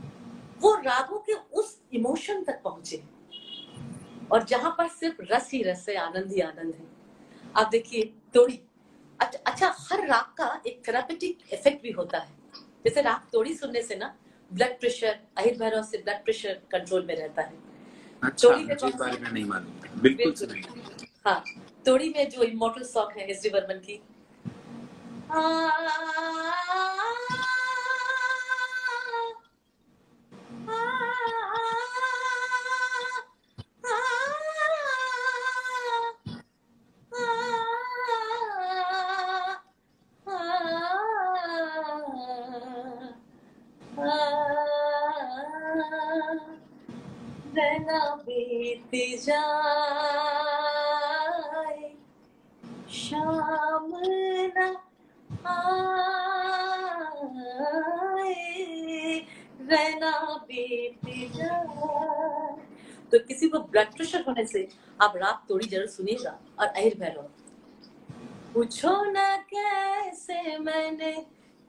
वो 0.59 0.75
रागों 0.75 1.19
के 1.19 1.33
उस 1.33 1.81
इमोशन 1.93 2.43
तक 2.43 2.61
पहुँचे। 2.63 3.03
और 4.31 4.43
जहाँ 4.43 4.75
पर 4.77 4.87
सिर्फ़ 4.87 5.21
रस 5.21 5.51
ही 5.51 5.63
रस 5.63 5.85
है, 5.89 5.95
आनंद 5.95 6.31
ही 6.31 6.39
आनंद 6.39 6.75
है। 6.75 6.85
आप 7.55 7.67
देखिए, 7.67 8.13
तोड़ी 8.33 8.61
अच्छा 9.21 9.75
हर 9.79 10.07
राग 10.07 10.37
का 10.37 10.61
एक 10.67 10.87
थेरापेटिक 10.87 11.37
इफ़ेक्ट 11.53 11.83
भी 11.83 11.91
होता 11.91 12.17
है। 12.17 12.31
जैसे 12.85 13.01
राग 13.01 13.31
तोड़ी 13.31 13.55
सुनने 13.55 13.81
से 13.81 13.95
ना 13.95 14.15
ब्लड 14.51 14.79
प्रेशर 14.79 15.19
अहिर 15.37 15.57
भैरव 15.59 15.83
से 15.83 15.97
ब्लड 15.97 16.23
प्रेशर 16.23 16.59
कंट्रोल 16.71 17.05
में 17.05 17.15
रहता 17.15 17.41
है 17.41 17.53
अच्छा, 18.23 18.47
तोड़ी 18.47 18.63
में 18.63 18.97
बारे 18.97 19.17
में 19.19 19.31
नहीं 19.31 19.45
मालूम 19.45 20.01
बिल्कुल, 20.01 20.33
बिल्कुल 20.47 21.07
हाँ 21.25 21.43
तोड़ी 21.85 22.09
में 22.09 22.29
जो 22.29 22.43
इमोटल 22.43 22.83
सॉन्ग 22.85 23.17
है 23.19 23.25
एस 23.31 23.41
डी 23.43 23.49
बर्मन 23.49 23.79
की 23.87 23.99
बीत 25.33 27.34
तो 63.11 63.19
किसी 63.27 63.47
को 63.49 63.59
ब्लड 63.59 63.95
प्रेशर 63.95 64.23
होने 64.27 64.45
से 64.47 64.67
आप 65.01 65.13
रात 65.17 65.43
थोड़ी 65.49 65.67
ज़रूर 65.67 65.87
सुनिएगा 65.87 66.39
और 66.59 66.67
अहिर 66.67 66.95
भैरव 66.99 67.27
पूछो 68.53 68.93
ना 69.11 69.35
कैसे 69.45 70.57
मैंने 70.57 71.11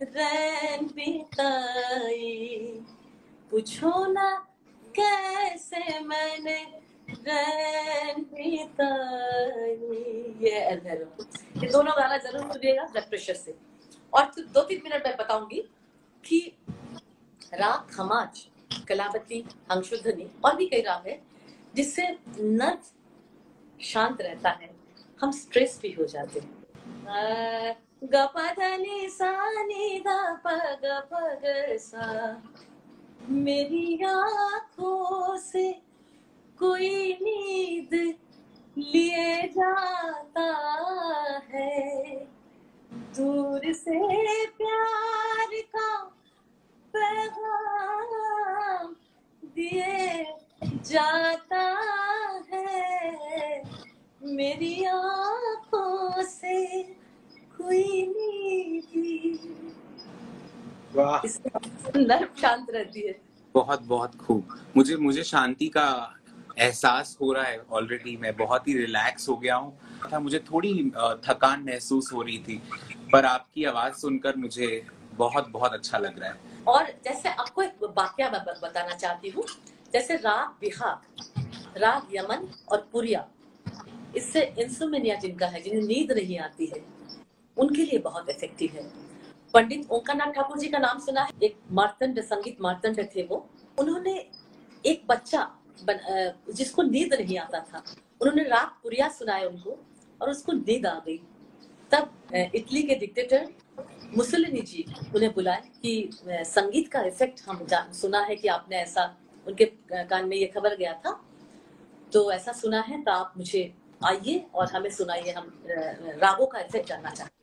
रैन 0.00 0.86
बिताई। 0.86 2.84
पूछो 3.50 3.92
ना 4.12 4.30
कैसे 4.94 6.00
मैंने 6.00 6.58
रैन 7.10 8.24
ये 10.42 10.50
ये 11.60 11.68
दोनों 11.72 11.92
गाना 11.96 12.16
ज़रूर 12.18 12.52
सुनिएगा 12.52 12.84
ब्लड 12.92 13.08
प्रेशर 13.08 13.34
से। 13.34 13.54
और 14.12 14.30
दो 14.38 14.62
तीन 14.62 14.80
मिनट 14.84 15.06
में 15.06 15.16
बताऊँगी 15.16 15.60
कि 16.24 16.40
राग 17.54 17.94
खमाज 17.94 18.46
कलावती 18.88 19.44
अंशुद्धनी 19.70 20.28
और 20.44 20.56
भी 20.56 20.66
कई 20.66 20.82
राग 20.82 21.08
है, 21.08 21.22
जिससे 21.74 22.08
नर्व 22.40 23.82
शांत 23.84 24.20
रहता 24.20 24.50
है। 24.50 24.74
हम 25.20 25.30
स्ट्रेस 25.30 25.78
भी 25.82 25.92
हो 25.92 26.04
जाते 26.04 26.40
हैं। 26.40 26.54
गपधनी 28.04 29.08
सानी 29.08 30.00
दा 30.00 30.34
पग 30.34 30.80
पग 31.12 31.42
सा। 31.76 32.42
मेरी 33.28 34.04
आँखों 34.04 35.38
से 35.38 35.72
कोई 36.58 37.12
नींद 37.12 37.94
लिए 38.78 39.42
जाता 39.42 40.48
है। 41.54 42.26
दूर 43.16 43.72
से 43.72 44.46
प्यार 44.46 45.50
का 45.76 45.88
पैगाम 46.96 48.25
दिए 49.44 50.24
जाता 50.64 51.62
है। 52.52 53.62
मेरी 54.22 54.84
आँखों 54.84 56.22
से 56.22 56.82
कोई 57.58 58.06
नींद। 58.06 59.72
नर्व 61.96 62.28
शांत 62.40 62.66
रहती 62.70 63.00
है। 63.00 63.20
बहुत 63.54 63.82
बहुत 63.82 64.14
खूब। 64.14 64.56
मुझे 64.76 64.96
मुझे 64.96 65.22
शांति 65.24 65.68
का 65.68 66.14
एहसास 66.58 67.18
हो 67.20 67.32
रहा 67.32 67.44
है 67.44 67.62
ऑलरेडी 67.70 68.16
मैं 68.16 68.36
बहुत 68.36 68.68
ही 68.68 68.78
रिलैक्स 68.78 69.28
हो 69.28 69.36
गया 69.36 69.56
हूँ। 69.56 69.78
था 70.12 70.20
मुझे 70.20 70.38
थोड़ी 70.38 70.92
थकान 71.28 71.62
महसूस 71.62 72.12
हो 72.12 72.22
रही 72.22 72.38
थी। 72.38 72.62
पर 73.12 73.24
आपकी 73.24 73.64
आवाज़ 73.64 73.94
सुनकर 73.94 74.36
मुझे 74.36 74.86
बहुत 75.14 75.48
बहुत 75.48 75.72
अच्छा 75.72 75.98
लग 75.98 76.18
रहा 76.18 76.28
है। 76.28 76.55
और 76.68 76.90
जैसे 77.04 77.28
आपको 77.30 77.62
एक 77.62 77.84
वाक्य 77.96 78.28
मैं 78.30 78.40
बताना 78.62 78.94
चाहती 78.94 79.28
हूँ। 79.30 79.44
जैसे 79.92 80.16
राग 80.16 80.48
बिहाग 80.60 81.78
राग 81.78 82.14
यमन 82.14 82.48
और 82.72 82.88
पुरिया 82.92 83.26
इससे 84.16 84.42
इंसोमिनिया 84.58 85.14
जिनका 85.16 85.46
है 85.46 85.60
जिन्हें 85.62 85.82
नींद 85.82 86.12
नहीं 86.12 86.38
आती 86.38 86.66
है 86.66 86.84
उनके 87.56 87.82
लिए 87.82 87.98
बहुत 88.00 88.30
इफ़ेक्टिव 88.30 88.72
है। 88.74 88.82
पंडित 89.54 89.90
ओंकारनाथ 89.90 90.32
ठाकुर 90.32 90.58
जी 90.58 90.68
का 90.68 90.78
नाम 90.78 90.98
सुना 91.00 91.22
है? 91.22 91.30
एक 91.42 91.56
मार्तंड 91.72 92.20
संगीत 92.22 92.60
मार्तंड 92.60 92.98
थे 93.14 93.22
वो। 93.26 93.46
उन्होंने 93.78 94.14
एक 94.84 95.04
बच्चा 95.08 95.42
बन, 95.82 95.98
जिसको 96.50 96.82
नींद 96.82 97.14
नहीं 97.14 97.38
आता 97.38 97.60
था 97.62 97.82
उन्होंने 98.20 98.42
राग 98.44 98.68
पुरिया 98.82 99.08
सुनाया 99.10 99.48
उनको 99.48 99.78
और 100.20 100.30
उसको 100.30 100.52
नींद 100.52 100.86
आ 100.86 100.98
गई। 101.06 101.16
तब 101.90 102.10
इटली 102.54 102.82
के 102.82 102.94
डिक्टेटर 102.96 103.48
मुसलिनी 104.16 104.60
जी, 104.62 104.84
उन्हें 105.14 105.32
बुलाए 105.34 105.62
कि 105.82 106.10
संगीत 106.46 106.88
का 106.92 107.02
इफ़ेक्ट 107.04 107.40
हम 107.46 107.66
सुना 107.92 108.20
है 108.20 108.36
कि 108.36 108.48
आपने 108.48 108.76
ऐसा, 108.76 109.04
उनके 109.46 109.64
कान 109.92 110.28
में 110.28 110.36
ये 110.36 110.46
खबर 110.46 110.76
गया 110.76 110.92
था। 110.96 111.20
तो 112.12 112.30
ऐसा 112.32 112.52
सुना 112.54 112.80
है 112.80 113.02
तो 113.02 113.10
आप 113.12 113.32
मुझे 113.36 113.72
आइए 114.04 114.44
और 114.54 114.70
हमें 114.72 114.90
सुनाइए, 114.90 115.30
हम 115.32 115.52
रागों 115.68 116.46
का 116.46 116.60
इफ़ेक्ट 116.60 116.88
जानना 116.88 117.10
चाहते 117.10 117.34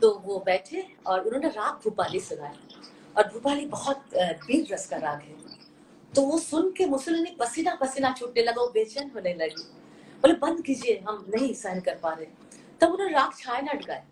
तो 0.00 0.10
वो 0.24 0.38
बैठे 0.46 0.86
और 1.06 1.20
उन्होंने 1.20 1.48
राग 1.50 1.74
भूपाली 1.84 2.20
सुनाया 2.20 2.54
और 3.16 3.28
भूपाली 3.32 3.66
बहुत 3.66 4.14
वीर 4.14 4.66
रस 4.72 4.86
का 4.88 4.96
राग 4.98 5.20
है। 5.20 5.34
तो 6.12 6.22
वो 6.22 6.38
सुन 6.38 6.70
के 6.72 6.86
मुसलिनी 6.86 7.36
पसीना 7.40 7.74
पसीना 7.74 8.12
छूटने 8.18 8.42
लगा, 8.42 8.60
वो 8.62 8.68
बेचैन 8.70 9.10
होने 9.14 9.32
लगी। 9.34 9.62
बोले, 10.22 10.34
बंद 10.34 10.62
कीजिए, 10.64 10.98
हम 11.08 11.24
नहीं 11.28 11.52
सहन 11.54 11.80
कर 11.80 11.98
पा 12.02 12.12
रहे। 12.12 12.26
तब 12.80 12.92
उन्होंने 12.92 13.12
राग 13.14 13.32
छायनाट 13.38 13.86
गाए 13.86 14.04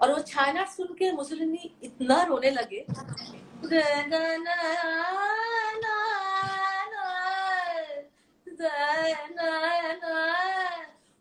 और 0.00 0.12
वो 0.12 0.18
छायनाट 0.18 0.68
सुन 0.68 0.86
के 0.86 1.12
मुसलिनी 1.12 1.74
इतना 1.82 2.22
रोने 2.22 2.50
लगे। 2.50 2.86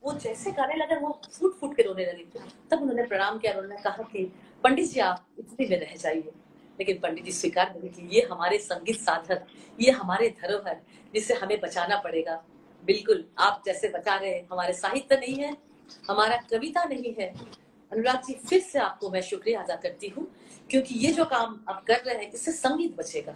वो 0.03 0.13
जैसे 0.13 0.51
गाने 0.51 0.75
लगे, 0.75 0.95
वो 0.95 1.21
फूट 1.39 1.59
फूट 1.59 1.75
के 1.75 1.83
रोने 1.83 2.05
लगे। 2.05 2.39
तब 2.71 2.81
उन्होंने 2.81 3.03
प्रणाम 3.03 3.39
किया 3.39 3.53
उन्होंने 3.53 3.77
कहा 3.77 4.03
कि, 4.03 4.25
पंडित 4.63 4.89
जी, 4.89 4.99
आप 4.99 5.27
इतने 5.39 5.67
में 5.67 5.79
रह 5.79 5.95
जाइए। 5.95 6.31
लेकिन 6.79 6.99
पंडित 6.99 7.25
जी 7.25 7.31
स्वीकार 7.31 7.65
करें 7.65 7.91
कि 7.91 8.09
ये 8.15 8.27
हमारे 8.31 8.57
संगीत 8.57 8.95
साधक, 8.95 9.45
ये 9.79 9.91
हमारे 9.91 10.29
धरोहर 10.41 10.81
जिसे 11.13 11.33
हमें 11.33 11.59
बचाना 11.59 11.97
पड़ेगा। 11.97 12.43
बिल्कुल, 12.85 13.25
आप 13.39 13.63
जैसे 13.65 13.89
बचा 13.89 14.15
रहे 14.15 14.39
हमारे 14.51 14.73
साहित्य 14.73 15.17
नहीं 15.17 15.35
है, 15.35 15.57
हमारा 16.09 16.37
कविता 16.37 16.83
नहीं 16.83 17.13
है 17.19 17.33
अनुराग 17.95 18.21
जी, 18.27 18.33
फिर 18.33 18.61
से 18.61 18.79
आपको 18.79 19.09
मैं 19.09 19.21
शुक्रिया 19.21 19.61
अदा 19.61 19.75
करती 19.75 20.07
हूँ, 20.07 20.27
क्योंकि 20.69 20.95
ये 20.95 21.11
जो 21.11 21.25
काम 21.25 21.59
आप 21.69 21.83
कर 21.87 22.01
रहे 22.05 22.15
हैं, 22.15 22.31
इससे 22.31 22.51
संगीत 22.51 22.97
बचेगा। 22.97 23.31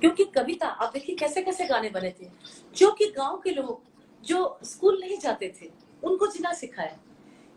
क्योंकि 0.00 0.24
कविता, 0.24 0.66
आप 0.66 0.92
देखिए 0.92 1.16
कैसे 1.16 1.42
कैसे 1.42 1.64
गाने 1.64 1.90
बने 1.90 2.14
थे। 2.20 2.28
जो 2.76 2.90
कि 2.90 3.06
गाँव 3.06 3.40
के 3.44 3.50
लोग, 3.50 3.82
जो 4.24 4.58
स्कूल 4.64 5.00
नहीं 5.00 5.18
जाते 5.18 5.52
थे, 5.62 5.70
उनको 6.02 6.26
जिना 6.26 6.52
सिखाया। 6.52 6.98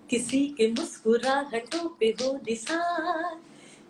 किसी 0.10 0.48
के 0.48 0.68
मुस्कुराहटों 0.72 1.90
पे 1.90 2.06
हो 2.06 2.34
निसार, 2.38 3.40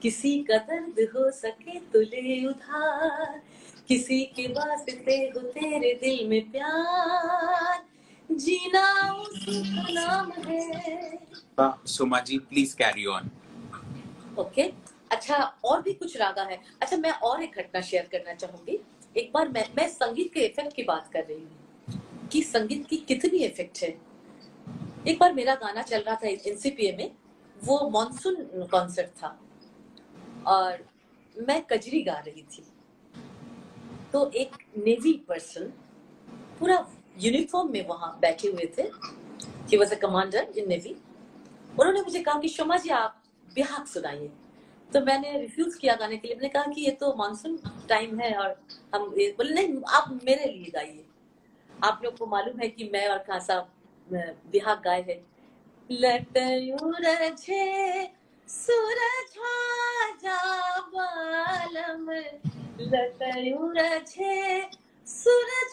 किसी 0.01 0.39
का 0.43 0.57
दर्द 0.57 0.99
हो 1.15 1.31
सके 1.31 1.79
तो 1.79 2.01
ले 2.01 2.45
उधार, 2.45 3.41
किसी 3.87 4.23
के 4.35 4.47
वास्ते 4.47 5.13
हो 5.35 5.41
तेरे 5.41 5.93
दिल 5.93 6.27
में 6.27 6.51
प्यार। 6.51 7.85
जीना 8.29 9.11
उसका 9.13 9.87
नाम 9.91 10.31
है। 10.31 11.19
Soma 11.87 12.19
ji 12.19 12.37
please 12.39 12.75
carry 12.75 13.05
on 13.05 13.29
okay 14.39 14.63
अच्छा 15.11 15.35
और 15.65 15.81
भी 15.81 15.93
कुछ 15.93 16.17
रागा 16.17 16.43
है। 16.43 16.59
अच्छा 16.81 16.97
मैं 16.97 17.11
और 17.11 17.43
एक 17.43 17.57
घटना 17.57 17.81
शेयर 17.81 18.07
करना 18.11 18.33
चाहूँगी। 18.33 18.79
एक 19.17 19.31
बार 19.33 19.47
मैं 19.49 19.65
मैं 19.77 19.87
संगीत 19.89 20.33
के 20.33 20.39
इफ़ेक्ट 20.39 20.75
की 20.75 20.83
बात 20.83 21.09
कर 21.13 21.23
रही 21.23 21.39
हूँ 21.39 22.27
कि 22.31 22.41
संगीत 22.43 22.85
की 22.87 22.97
कितनी 23.07 23.39
इफ़ेक्ट 23.39 23.81
है। 23.83 23.89
एक 25.07 25.19
बार 25.19 25.33
मेरा 25.33 25.55
गाना 25.55 25.81
चल 25.81 26.01
रहा 26.01 26.15
था 26.15 26.27
एनसीपीए 26.27 26.95
में। 26.97 27.11
वो 27.63 27.89
मॉनसून 27.89 28.67
कॉन्सर्ट 28.71 29.09
था। 29.21 29.39
और 30.47 30.85
मैं 31.35 31.61
कजरी 31.71 32.01
गा 32.01 32.17
रही 32.27 32.41
थी। 32.53 32.63
तो 34.13 34.29
एक 34.31 34.55
नेवी 34.77 35.13
पर्सन 35.27 35.71
पूरा 36.59 36.77
यूनिफॉर्म 37.19 37.71
में 37.71 37.87
वहाँ 37.87 38.17
बैठे 38.21 38.47
हुए 38.47 38.65
थे। 38.77 38.83
He 39.69 39.77
was 39.77 39.93
a 39.95 39.97
commander 39.97 40.53
in 40.57 40.67
navy 40.69 40.95
उन्होंने 41.79 42.01
मुझे 42.01 42.19
कहा 42.19 42.39
कि 42.39 42.47
शोमा 42.47 42.77
जी, 42.77 42.89
आप 42.89 43.23
बिहार 43.55 43.85
सुनाइए। 43.85 44.29
तो 44.93 45.01
मैंने 45.01 45.39
रिफ्यूज 45.39 45.75
किया 45.75 45.95
गाने 45.95 46.17
के 46.17 46.27
लिए। 46.27 46.35
मैंने 46.35 46.49
कहा 46.49 46.71
कि 46.73 46.81
ये 46.81 46.91
तो 46.91 47.13
मानसून 47.13 47.57
टाइम 47.89 48.19
है 48.19 48.33
और 48.35 48.49
हम 48.95 49.09
बोले, 49.09 49.53
नहीं, 49.53 49.81
आप 49.89 50.19
मेरे 50.23 50.45
लिए 50.51 50.71
गाइए। 50.75 51.05
आप 51.83 52.01
लोग 52.03 52.17
को 52.17 52.25
मालूम 52.25 52.59
है 52.59 52.67
कि 52.67 52.89
मैं 52.93 53.07
और 53.07 53.17
खासा 53.17 53.59
बिहार 54.11 54.81
गाए 54.85 55.01
है। 55.01 55.21
लटयूरझे 55.91 56.83
सूरज 58.47 59.35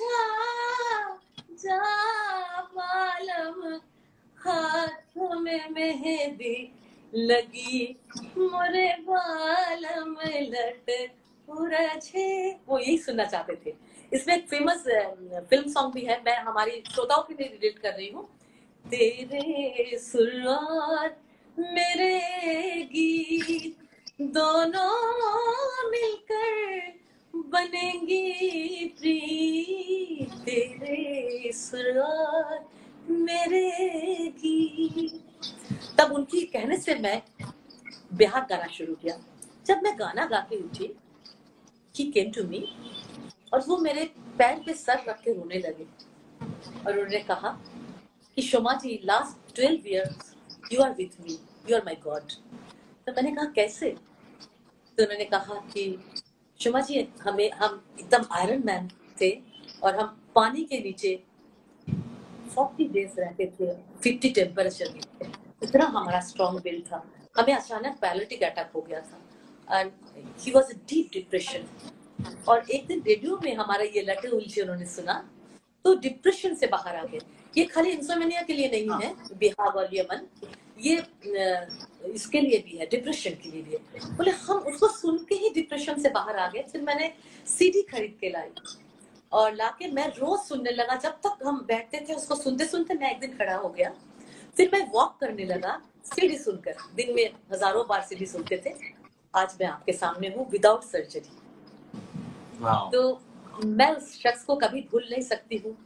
जा 0.05 1.24
जा 1.63 1.81
बालम 2.77 3.81
हाथ 4.39 5.17
में 5.17 5.71
मेहंदी 5.71 6.57
लगी। 7.13 7.97
मोरे 8.39 8.89
बाल 9.01 9.85
में 10.09 10.41
लट 10.51 10.91
वो 11.49 12.79
यही 12.79 12.97
सुनना 12.99 13.25
चाहते 13.25 13.55
थे। 13.67 13.75
इसमें 14.13 14.35
एक 14.37 14.49
फ़ेमस 14.49 14.85
फ़िल्म 15.51 15.71
सॉन्ग 15.71 15.95
भी 15.95 16.01
है। 16.01 16.21
मैं 16.27 16.37
हमारी 16.39 16.83
श्रोताओं 16.93 17.23
के 17.23 17.35
लिए 17.35 17.49
रिलेट 17.49 17.79
कर 17.79 17.93
रही 17.93 18.09
हूँ। 18.09 18.25
तेरे 18.85 19.99
सुरार 19.99 21.17
मेरे 21.59 22.19
गीत, 22.93 23.77
दोनों 24.21 25.91
मिलकर 25.91 27.04
बनेंगी 27.35 28.85
प्रीत 28.99 30.33
तेरे 30.45 31.53
सुरार 31.53 32.65
मेरे 33.11 33.71
गीत। 34.39 35.21
तब 35.99 36.13
उनकी 36.13 36.41
कहने 36.47 36.77
से 36.77 36.95
मैं 36.95 37.23
बिहार 38.15 38.47
गाना 38.51 38.67
शुरू 38.67 38.95
किया। 38.95 39.19
जब 39.67 39.81
मैं 39.83 39.99
गाना 39.99 40.25
गा 40.27 40.41
के 40.41 40.57
उठी 40.57 40.93
ही 41.95 42.11
केम 42.13 42.31
टू 42.33 42.45
मी 42.45 42.65
और 43.53 43.65
वो 43.69 43.77
मेरे 43.77 44.05
पैर 44.39 44.63
पे 44.67 44.75
सर 44.75 45.05
रख 45.09 45.21
के 45.23 45.33
रोने 45.33 45.59
लगे। 45.59 45.87
और 46.87 46.93
उन्होंने 46.93 47.19
कहा 47.21 47.51
कि, 48.37 48.43
Shoma 48.43 48.73
ji 48.75 49.01
last 49.05 49.55
twelve 49.55 49.89
years 49.89 50.35
you 50.73 50.83
are 50.83 50.95
with 50.95 51.21
me 51.21 51.39
you 51.71 51.77
are 51.77 51.83
my 51.85 51.95
God 51.95 52.33
तो 53.07 53.13
मैंने 53.13 53.31
कहा, 53.31 53.45
कैसे? 53.45 53.91
तो 53.91 55.03
उन्होंने 55.03 55.25
कहा 55.25 55.55
कि 55.55 55.99
शोमा 56.61 56.81
जी 56.81 57.07
हमें 57.23 57.51
हम 57.53 57.81
एकदम 58.01 58.25
आयरन 58.33 58.63
मैन 58.67 58.89
थे 59.21 59.31
और 59.83 59.97
हम 59.97 60.07
पानी 60.35 60.63
के 60.65 60.79
नीचे 60.81 61.15
फोर्टी 62.55 62.85
डेज़ 62.89 63.21
रहते 63.21 63.47
थे 63.57 63.73
फिफ्टी 64.03 64.31
टेम्परेचर 64.31 64.93
में 64.95 65.33
इतना 65.63 65.85
हमारा 65.87 66.21
स्ट्रॉन्ग 66.21 66.61
बिल 66.63 66.81
था। 66.83 67.05
हमें 67.37 67.55
अचानक 67.55 67.99
पैलेटिक 68.01 68.43
अटैक 68.43 68.71
हो 68.75 68.81
गया 68.89 69.01
था। 69.01 69.81
And 69.81 69.91
he 70.41 70.53
was 70.53 70.71
a 70.73 70.77
deep 70.91 71.11
depression 71.13 71.67
और 72.49 72.71
एक 72.71 72.87
दिन 72.87 73.03
रेडियो 73.07 73.39
में 73.45 73.55
हमारा 73.57 73.85
ये 73.85 74.03
लेटर 74.03 74.31
उलझे 74.31 74.63
उन्होंने 74.63 74.87
सुना 74.87 75.15
तो 75.85 75.95
डिप्रेशन 76.01 76.55
से 76.55 76.67
बाहर 76.67 76.97
आ 76.97 77.05
गए। 77.05 77.21
ये 77.57 77.65
खाली 77.65 77.91
इंसोमेनिया 77.91 78.43
के 78.43 78.53
लिए 78.53 78.69
नहीं 78.71 78.89
है 79.03 79.13
हाँ। 79.15 79.39
बिहार 79.39 79.69
और 79.69 79.95
यमन। 79.95 80.27
ये 80.79 80.97
इसके 82.13 82.41
लिए 82.41 82.59
भी 82.61 82.77
है 82.77 82.87
डिप्रेशन 82.87 83.35
के 83.43 83.51
लिए 83.51 83.63
भी 83.63 83.73
है। 83.73 84.17
बोले 84.17 84.31
हम 84.31 84.59
उसको 84.71 84.89
सुन 84.91 85.19
के 85.29 85.35
ही 85.35 85.51
डिप्रेशन 85.55 86.01
से 86.03 86.11
बाहर 86.11 86.37
आ 86.37 86.47
गए 86.49 86.63
फिर 86.73 86.83
मैंने 86.83 87.13
सीडी 87.49 87.83
खरीद 87.91 88.17
के 88.21 88.31
लाई 88.31 88.51
और 89.33 89.55
लाके 89.55 89.91
मैं 89.93 90.07
रोज 90.09 90.39
सुनने 90.41 90.71
लगा। 90.73 90.97
जब 90.97 91.21
तक 91.27 91.47
हम 91.47 91.65
बैठते 91.69 92.05
थे 92.09 92.15
उसको 92.15 92.35
सुनते 92.37 92.65
सुनते 92.67 92.95
मैं 92.95 93.11
एक 93.11 93.21
दिन 93.21 93.37
खड़ा 93.39 93.55
हो 93.57 93.69
गया। 93.69 93.93
फिर 94.57 94.71
मैं 94.73 94.87
वॉक 94.91 95.17
करने 95.21 95.45
लगा 95.45 95.81
सीढ़ी 96.07 96.39
सुनकर। 96.39 96.77
दिन 96.97 97.15
में 97.15 97.31
हज़ारों 97.53 97.87
बार 97.89 98.03
सीढ़ी 98.03 98.27
सुनते 98.27 98.63
थे। 98.67 98.75
आज 99.35 99.57
मैं 99.61 99.67
आपके 99.69 99.93
सामने 99.93 100.29
हूँ 100.29 100.49
विदाउट 100.51 100.83
सर्जरी 100.85 101.43
तो 102.93 103.21
मैं 103.65 103.91
उस 103.91 104.13
शख्स 104.17 104.45
को 104.45 104.55
कभी 104.57 104.81
भूल 104.91 105.05
नहीं 105.11 105.23
सकती 105.23 105.57
हूँ। 105.57 105.77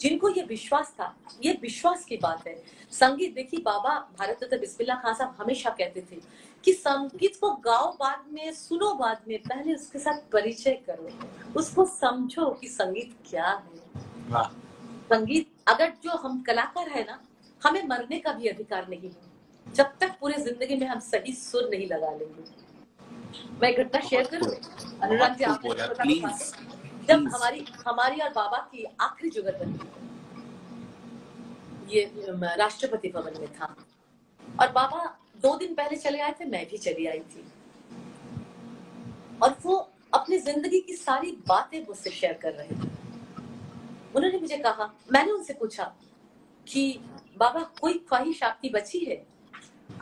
जिनको 0.00 0.28
ये 0.28 0.42
विश्वास 0.48 0.90
था 0.98 1.14
ये 1.44 1.52
विश्वास 1.62 2.04
की 2.04 2.16
बात 2.16 2.46
है। 2.46 2.54
संगीत 2.92 3.34
देखिए 3.34 3.60
बाबा 3.62 3.94
भारत 4.18 4.42
रत्न 4.42 4.58
बिस्मिल्ला 4.60 4.94
खान 4.94 5.14
साहब 5.14 5.36
हमेशा 5.40 5.70
कहते 5.70 6.00
थे 6.10 6.20
कि 6.64 6.72
संगीत 6.72 7.36
को 7.40 7.50
गाओ 7.64 7.90
बाद 7.94 8.24
में 8.32 8.52
सुनो 8.54 8.92
बाद 8.94 9.22
में 9.28 9.38
पहले 9.40 9.74
उसके 9.74 9.98
साथ 9.98 10.20
परिचय 10.32 10.78
करो। 10.86 11.10
उसको 11.60 11.84
समझो 11.86 12.50
कि 12.60 12.68
संगीत 12.68 13.14
क्या 13.30 13.46
है। 13.46 14.44
संगीत 15.10 15.50
अगर 15.68 15.92
जो 16.04 16.16
हम 16.18 16.40
कलाकार 16.42 16.88
है 16.88 17.04
ना 17.04 17.20
हमें 17.62 17.82
मरने 17.88 18.18
का 18.18 18.32
भी 18.32 18.48
अधिकार 18.48 18.88
नहीं 18.88 19.00
है। 19.00 19.74
जब 19.74 19.92
तक 20.00 20.16
पूरे 20.20 20.42
ज़िंदगी 20.42 20.76
में 20.76 20.86
हम 20.86 21.00
सही 21.02 21.32
सुर 21.34 21.68
नहीं 21.70 21.86
लगा 21.88 22.10
लेंगे। 22.10 22.42
मैं 23.62 23.72
घटना 23.74 24.00
शेयर 24.00 24.26
करूँ? 24.26 24.54
अनुराग 25.02 25.36
जी 25.36 25.44
आपने 25.44 26.14
जब 27.08 27.28
हमारी 27.34 27.64
हमारी 27.86 28.20
और 28.20 28.30
बाबा 28.32 28.58
की 28.72 28.84
आखिरी 29.00 29.30
जुगत 29.30 29.58
बनी 29.60 29.78
ये 31.90 32.00
राष्ट्रपति 32.56 33.08
भवन 33.08 33.40
में 33.40 33.52
था। 33.52 33.74
और 34.60 34.72
बाबा 34.72 35.04
दो 35.42 35.54
दिन 35.58 35.74
पहले 35.74 35.96
चले 35.96 36.20
आए 36.20 36.34
थे 36.40 36.44
मैं 36.46 36.64
भी 36.70 36.78
चली 36.78 37.06
आई 37.06 37.20
थी। 37.30 37.44
और 39.42 39.56
वो 39.64 39.76
अपनी 40.12 40.38
ज़िंदगी 40.38 40.80
की 40.80 40.94
सारी 40.94 41.30
बातें 41.48 41.80
मुझसे 41.86 42.10
शेयर 42.10 42.32
कर 42.42 42.52
रहे 42.52 42.68
थे। 42.68 42.88
उन्होंने 44.16 44.38
मुझे 44.38 44.56
कहा 44.58 44.92
मैंने 45.12 45.32
उनसे 45.32 45.54
पूछा 45.54 45.84
कि 46.66 46.82
बाबा 47.38 47.62
कोई 47.80 47.94
ख्वाहिश 48.08 48.42
आपकी 48.42 48.68
बची 48.70 48.98
है? 49.00 49.24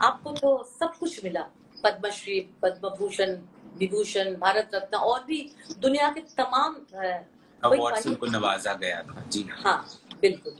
आपको 0.01 0.31
तो 0.31 0.63
सब 0.79 0.97
कुछ 0.99 1.23
मिला। 1.23 1.41
पद्मश्री 1.83 2.39
पद्म 2.61 2.89
भूषण 2.89 3.35
विभूषण 3.79 4.35
भारत 4.35 4.71
रत्न 4.75 4.97
और 4.97 5.23
भी 5.23 5.39
दुनिया 5.79 6.11
के 6.11 6.21
तमाम 6.37 6.75
उनको 7.63 8.25
नवाजा 8.25 8.73
गया 8.73 9.01
था। 9.03 9.25
जी 9.31 9.45
हाँ 9.51 9.79
बिल्कुल। 10.21 10.55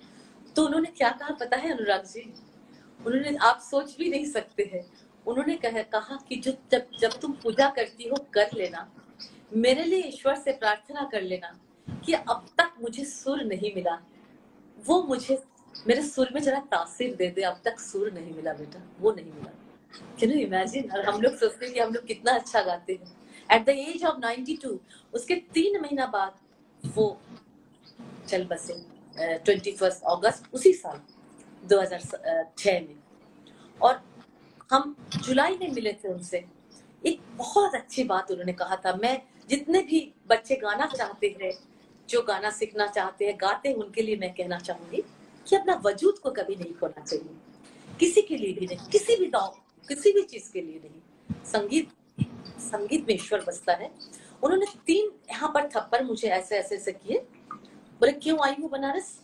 तो 0.56 0.66
उन्होंने 0.66 0.90
क्या 0.90 1.10
कहा 1.10 1.34
पता 1.40 1.58
है 1.58 1.72
अनुराग 1.72 2.04
जी? 2.04 2.22
उन्होंने 3.00 3.36
आप 3.42 3.60
सोच 3.62 3.96
भी 3.98 4.10
नहीं 4.10 4.26
सकते 4.26 4.70
हैं। 4.74 4.86
उन्होंने 5.28 5.56
कह, 5.56 5.82
कहा 5.84 6.18
कि 6.30 6.36
जो 6.36 6.52
जब 6.72 6.88
जब 7.00 7.20
तुम 7.20 7.32
पूजा 7.44 7.70
करती 7.70 8.08
हो 8.10 8.26
कर 8.34 8.50
लेना। 8.54 8.88
मेरे 9.56 9.84
लिए 9.84 10.04
ईश्वर 10.04 10.36
से 10.36 10.52
प्रार्थना 10.52 11.04
कर 11.12 11.22
लेना 11.22 11.60
कि 12.06 12.14
अब 12.14 12.46
तक 12.58 12.74
मुझे 12.82 13.06
सुर 13.06 13.44
नहीं 13.44 13.74
मिला। 13.76 14.00
वो 14.78 15.02
मुझे 15.04 15.44
मेरे 15.88 16.04
सुर 16.04 16.30
में 16.34 16.42
जरा 16.42 16.60
तासीर 16.72 17.16
दे 17.16 17.30
दे 17.30 17.42
अब 17.42 17.62
तक 17.66 17.80
सुर 17.80 18.12
नहीं 18.12 18.34
मिला 18.36 18.54
बेटा 18.54 18.82
वो 19.00 19.12
नहीं 19.12 19.32
मिला। 19.32 19.52
कैन 20.20 20.32
यू 20.32 20.38
इमेजिन 20.38 20.92
और 20.92 21.06
हम 21.06 21.22
लोग 21.22 21.36
सोचते 21.36 21.66
हैं 21.66 21.74
कि 21.74 21.80
हम 21.80 21.94
लोग 21.94 22.06
कितना 22.06 22.32
अच्छा 22.32 22.62
गाते 22.62 22.94
हैं। 22.94 23.16
एट 23.52 23.66
द 23.66 23.70
एज 23.70 24.04
ऑफ़ 24.06 24.20
92 24.20 24.78
उसके 25.14 25.36
तीन 25.54 25.80
महीना 25.82 26.06
बाद 26.08 26.92
वो 26.96 27.06
चल 28.28 28.46
बसे 28.46 28.74
ट्वेंटी 29.18 29.72
फ़र्स्ट 29.72 30.04
अगस्त 30.04 30.50
उसी 30.54 30.74
साल 30.74 31.02
2006 31.70 32.80
में। 32.82 32.96
और 33.82 34.02
हम 34.72 34.96
जुलाई 35.18 35.58
में 35.58 35.72
मिले 35.72 35.94
थे 35.94 36.14
उनसे। 36.14 36.46
एक 37.06 37.20
बहुत 37.38 37.76
अच्छी 37.76 38.04
बात 38.04 38.32
उन्होंने 38.32 38.54
कहा 38.54 38.76
था। 38.76 38.94
मैं 38.96 39.22
जितने 39.50 39.82
भी 39.82 40.00
बच्चे 40.30 40.56
गाना 40.56 40.86
चाहते 40.88 41.36
हैं, 41.42 41.52
जो 42.10 42.22
गाना 42.22 42.50
सीखना 42.50 42.88
चाहते 42.88 43.26
हैं, 43.26 43.36
गाते 43.42 43.70
हैं, 43.70 43.76
उनके 43.76 44.02
लिए 44.02 44.18
मैं 44.18 44.34
कहना 44.34 44.60
चाहूँगी 44.60 45.04
कि 45.48 45.56
अपना 45.56 45.82
वजूद 45.86 46.20
को 46.20 46.32
कभी 46.32 46.56
नहीं 46.56 46.74
खोना 46.74 47.04
चाहिए। 47.04 47.96
किसी 48.00 48.22
के 48.22 48.38
लिए 48.38 48.54
भी 48.54 48.66
नहीं, 48.66 48.90
किसी 48.92 49.16
भी 49.16 49.26
गाँव 49.26 49.56
किसी 49.88 50.12
भी 50.12 50.24
चीज़ 50.24 50.52
के 50.52 50.62
लिए 50.62 50.80
नहीं। 50.84 51.44
संगीत 51.46 51.90
संगीत 52.60 53.08
में 53.08 53.16
ईश्वर 53.16 53.44
बसता 53.48 53.74
है। 53.74 53.92
उन्होंने 54.44 54.66
तीन 54.86 55.12
यहाँ 55.30 55.50
पर 55.50 55.68
थप्पड़ 55.68 56.04
मुझे 56.04 56.28
ऐसे 56.28 56.58
ऐसे 56.58 56.76
ऐसे 56.76 56.92
किए। 56.92 57.20
बोले, 58.00 58.12
क्यों 58.12 58.38
आई 58.46 58.56
हूँ 58.60 58.70
बनारस? 58.70 59.20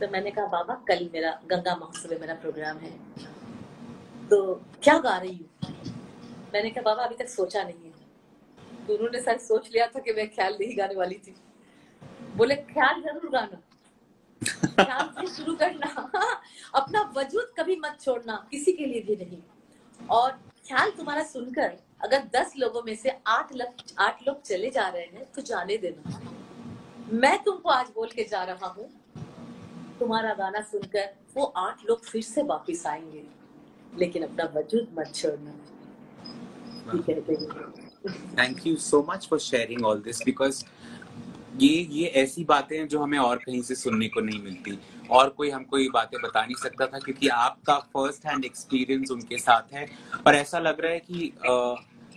तो 0.00 0.08
मैंने 0.08 0.30
कहा, 0.30 0.46
बाबा, 0.46 0.74
कल 0.88 1.10
मेरा, 1.12 1.40
गंगा 1.46 1.76
महोत्सव 1.76 2.20
मेरा 2.20 2.34
प्रोग्राम 2.34 2.76
है। 2.76 2.90
तो 4.28 4.54
क्या 4.82 4.98
गा 4.98 5.18
रही 5.18 5.36
हूँ? 5.36 5.48
मैंने 6.54 6.70
कहा, 6.70 6.82
बाबा, 6.82 7.04
अभी 7.04 7.14
तक 7.14 7.28
सोचा 7.28 7.62
नहीं 7.62 7.84
है। 7.84 8.86
तो 8.86 8.94
उन्होंने 8.94 9.22
शायद 9.22 9.40
सोच 9.40 9.70
लिया 9.72 9.86
था 9.86 10.00
कि 10.00 10.12
मैं 10.12 10.28
ख्याल 10.28 10.56
नहीं 10.60 10.78
गाने 10.78 10.94
वाली 10.94 11.14
थी। 11.14 11.34
बोले, 12.36 12.54
ख्याल 12.54 13.02
ज़रूर 13.02 13.30
गाना। 13.30 13.62
ख्याल 14.84 15.08
से 15.08 15.34
शुरू 15.34 15.56
करना। 15.56 16.10
अपना 16.74 17.12
वजूद 17.16 17.52
कभी 17.58 17.76
मत 17.76 17.98
छोड़ना। 18.00 18.48
किसी 18.50 18.72
के 18.72 18.86
लिए 18.86 19.00
भी 19.00 19.16
नहीं। 19.16 19.42
और 20.10 20.30
ख्याल 20.68 20.90
तुम्हारा 20.90 21.22
सुनकर 21.22 21.72
अगर 22.04 22.22
दस 22.36 22.52
लोगों 22.58 22.82
में 22.82 22.96
से 22.96 23.10
आठ 23.26 23.54
लोग 23.56 23.68
आठ 23.98 24.26
लोग 24.28 24.42
चले 24.42 24.70
जा 24.70 24.88
रहे 24.88 25.02
हैं 25.02 25.32
तो 25.32 25.42
जाने 25.42 25.76
देना। 25.76 26.20
मैं 27.12 27.42
तुमको 27.42 27.68
आज 27.68 27.86
बोल 27.94 28.08
के 28.08 28.24
जा 28.24 28.44
रहा 28.44 28.66
हूँ। 28.66 28.88
तुम्हारा 29.98 30.34
गाना 30.34 30.60
सुनकर 30.60 31.14
वो 31.36 31.44
आठ 31.44 31.84
लोग 31.90 32.04
फिर 32.04 32.22
से 32.22 32.42
वापिस 32.42 32.86
आएँगे। 32.86 33.24
लेकिन 33.98 34.22
अपना 34.22 34.44
वजूद 34.56 34.88
मत 34.98 35.12
छोड़ना। 35.14 35.52
Thank 38.38 38.66
you 38.66 38.76
so 38.76 39.06
much 39.10 39.26
for 39.30 39.38
sharing 39.38 39.84
all 39.84 40.00
this 40.00 40.22
because 40.22 40.64
ये 41.56 41.68
ये 41.68 42.06
ऐसी 42.06 42.44
बातें 42.44 42.78
हैं 42.78 42.88
जो 42.88 42.98
हमें 42.98 43.18
और 43.18 43.36
कहीं 43.36 43.62
से 43.62 43.74
सुनने 43.74 44.08
को 44.08 44.20
नहीं 44.20 44.42
मिलती। 44.42 44.78
और 45.12 45.28
कोई 45.28 45.50
हमको 45.50 45.78
ये 45.78 45.88
बातें 45.88 46.20
बता 46.22 46.44
नहीं 46.44 46.54
सकता 46.54 46.86
था 46.86 46.98
क्योंकि 46.98 47.28
आपका 47.28 47.78
फ़र्स्ट 47.94 48.26
हैंड 48.26 48.44
एक्सपीरियंस 48.44 49.10
उनके 49.10 49.38
साथ 49.38 49.72
है। 49.72 49.86
पर 50.24 50.34
ऐसा 50.34 50.58
लग 50.58 50.80
रहा 50.80 50.92
है 50.92 51.00
कि 51.00 51.32
आ, 51.46 51.74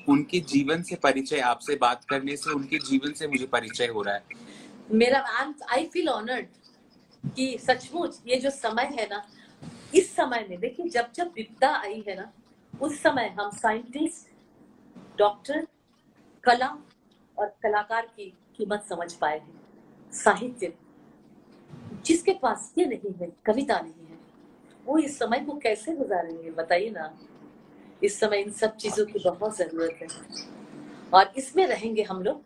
उनके 0.10 0.40
जीवन 0.40 0.82
से 0.84 0.96
परिचय 0.96 1.40
आपसे 1.40 1.76
बात 1.76 2.04
करने 2.06 2.36
से 2.38 2.52
उनके 2.52 2.78
जीवन 2.78 3.14
से 3.14 3.28
मुझे 3.28 3.46
परिचय 3.46 3.88
हो 3.88 4.02
रहा 4.02 4.16
है। 4.16 4.24
मेरा 4.92 5.20
आई 5.70 5.86
फील 5.86 6.10
ऑनर्ड 6.10 6.48
कि 7.36 7.58
सचमुच 7.60 8.22
ये 8.28 8.36
जो 8.36 8.50
समय 8.50 8.90
है 9.00 9.08
ना 9.08 9.26
इस 9.96 10.16
समय 10.16 10.46
में 10.50 10.60
देखिए 10.60 10.90
जब 10.90 11.12
जब 11.16 11.32
विपदा 11.36 11.70
आई 11.76 12.04
है 12.08 12.16
ना 12.16 12.32
उस 12.82 13.02
समय 13.02 13.36
हम 13.40 13.52
साइंटिस्ट 13.52 14.34
डॉक्टर 15.18 15.68
कला 16.44 16.68
और 17.38 17.48
कलाकार 17.64 18.06
की 18.06 18.34
कीमत 18.58 18.86
समझ 18.90 19.14
पाए 19.14 19.40
हैं 19.40 19.62
साहित्य 20.14 20.74
जिसके 22.06 22.34
पास 22.34 22.74
ये 22.78 22.86
नहीं 22.86 23.14
है, 23.14 23.32
कविता 23.46 23.80
नहीं 23.80 24.08
है, 24.08 24.18
वो 24.86 24.98
इस 24.98 25.20
समय 25.20 25.40
को 25.40 25.58
कैसे 25.58 25.96
गुजारेंगे, 25.96 26.52
बताइए 26.52 26.90
ना। 26.90 27.18
इस 28.04 28.20
समय 28.20 28.38
इन 28.38 28.52
सब 28.52 28.76
चीज़ों 28.76 29.06
की 29.06 29.20
बहुत 29.20 29.58
ज़रूरत 29.58 30.00
है। 30.02 30.08
और 31.14 31.34
इसमें 31.38 31.68
रहेंगे 31.68 32.04
हम 32.04 32.24
लोग, 32.24 32.44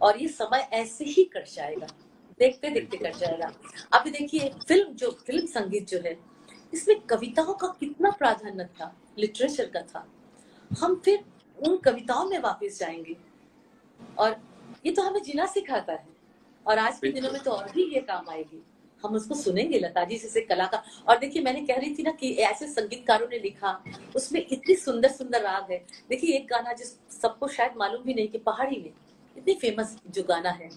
और 0.00 0.22
ये 0.22 0.28
समय 0.28 0.68
ऐसे 0.72 1.04
ही 1.04 1.24
कट 1.24 1.48
जाएगा। 1.54 1.86
देखते 2.38 2.70
देखते 2.70 2.96
कट 2.96 3.16
जाएगा। 3.16 3.52
अभी 3.92 4.10
देखिए, 4.10 4.50
फ़िल्म 4.68 4.94
जो, 4.94 5.10
फ़िल्म 5.10 5.46
संगीत 5.46 5.88
जो 5.88 5.98
है, 5.98 6.18
इसमें 6.74 7.00
कविताओं 7.00 7.54
का 7.54 7.68
कितना 7.68 8.10
प्राधान्य 8.10 8.64
था, 8.64 8.96
लिटरेचर 9.18 9.66
का 9.66 9.82
था। 9.82 10.08
हम 10.78 11.02
फिर 11.04 11.24
उन 11.68 11.76
कविताओं 11.76 12.24
में 12.24 12.38
वापस 12.38 12.78
जाएँगे। 12.78 13.16
और 14.18 14.40
ये 14.86 14.92
तो 14.92 15.02
हमें 15.02 15.22
जीना 15.22 15.46
सिखाता 15.46 15.92
है, 15.92 16.06
और 16.66 16.78
आज 16.78 16.98
के 16.98 17.12
दिनों 17.12 17.30
में 17.30 17.42
तो 17.42 17.50
और 17.50 17.72
भी 17.72 17.94
ये 17.94 18.00
काम 18.00 18.30
आएगी। 18.30 18.64
हम 19.04 19.14
उसको 19.14 19.34
सुनेंगे 19.34 19.78
लता 19.78 20.04
जी 20.04 20.16
जैसे 20.18 20.40
कला 20.42 20.66
का 20.66 20.82
और 21.08 21.18
देखिए 21.18 21.42
मैंने 21.42 21.60
कह 21.66 21.76
रही 21.76 21.94
थी 21.94 22.02
ना 22.02 22.10
कि 22.12 22.32
ऐसे 22.44 22.66
संगीतकारों 22.68 23.28
ने 23.28 23.38
लिखा 23.38 23.78
उसमें 24.16 24.40
इतनी 24.42 24.74
सुंदर 24.76 25.08
सुंदर 25.10 25.42
राग 25.42 25.70
है 25.70 25.78
देखिए 26.10 26.36
एक 26.36 26.46
गाना 26.48 26.72
जिस 26.72 26.94
सबको 27.20 27.48
शायद 27.48 27.72
मालूम 27.76 28.02
भी 28.04 28.14
नहीं 28.14 28.28
कि 28.28 28.38
पहाड़ी 28.46 28.76
में 28.76 28.92
इतनी 29.36 29.54
फ़ेमस 29.54 29.96
जो 30.10 30.22
गाना 30.22 30.50
है 30.52 30.70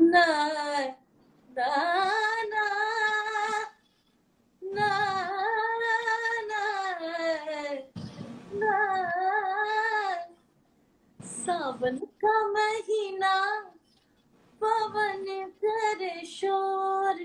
ना 0.00 0.24
ना 1.50 1.74
ना 2.44 2.64
ना 4.62 5.13
सावन 11.24 11.96
का 11.96 12.48
महीना, 12.48 13.60
पवन 14.60 15.24
करे 15.64 16.26
शोर। 16.26 17.18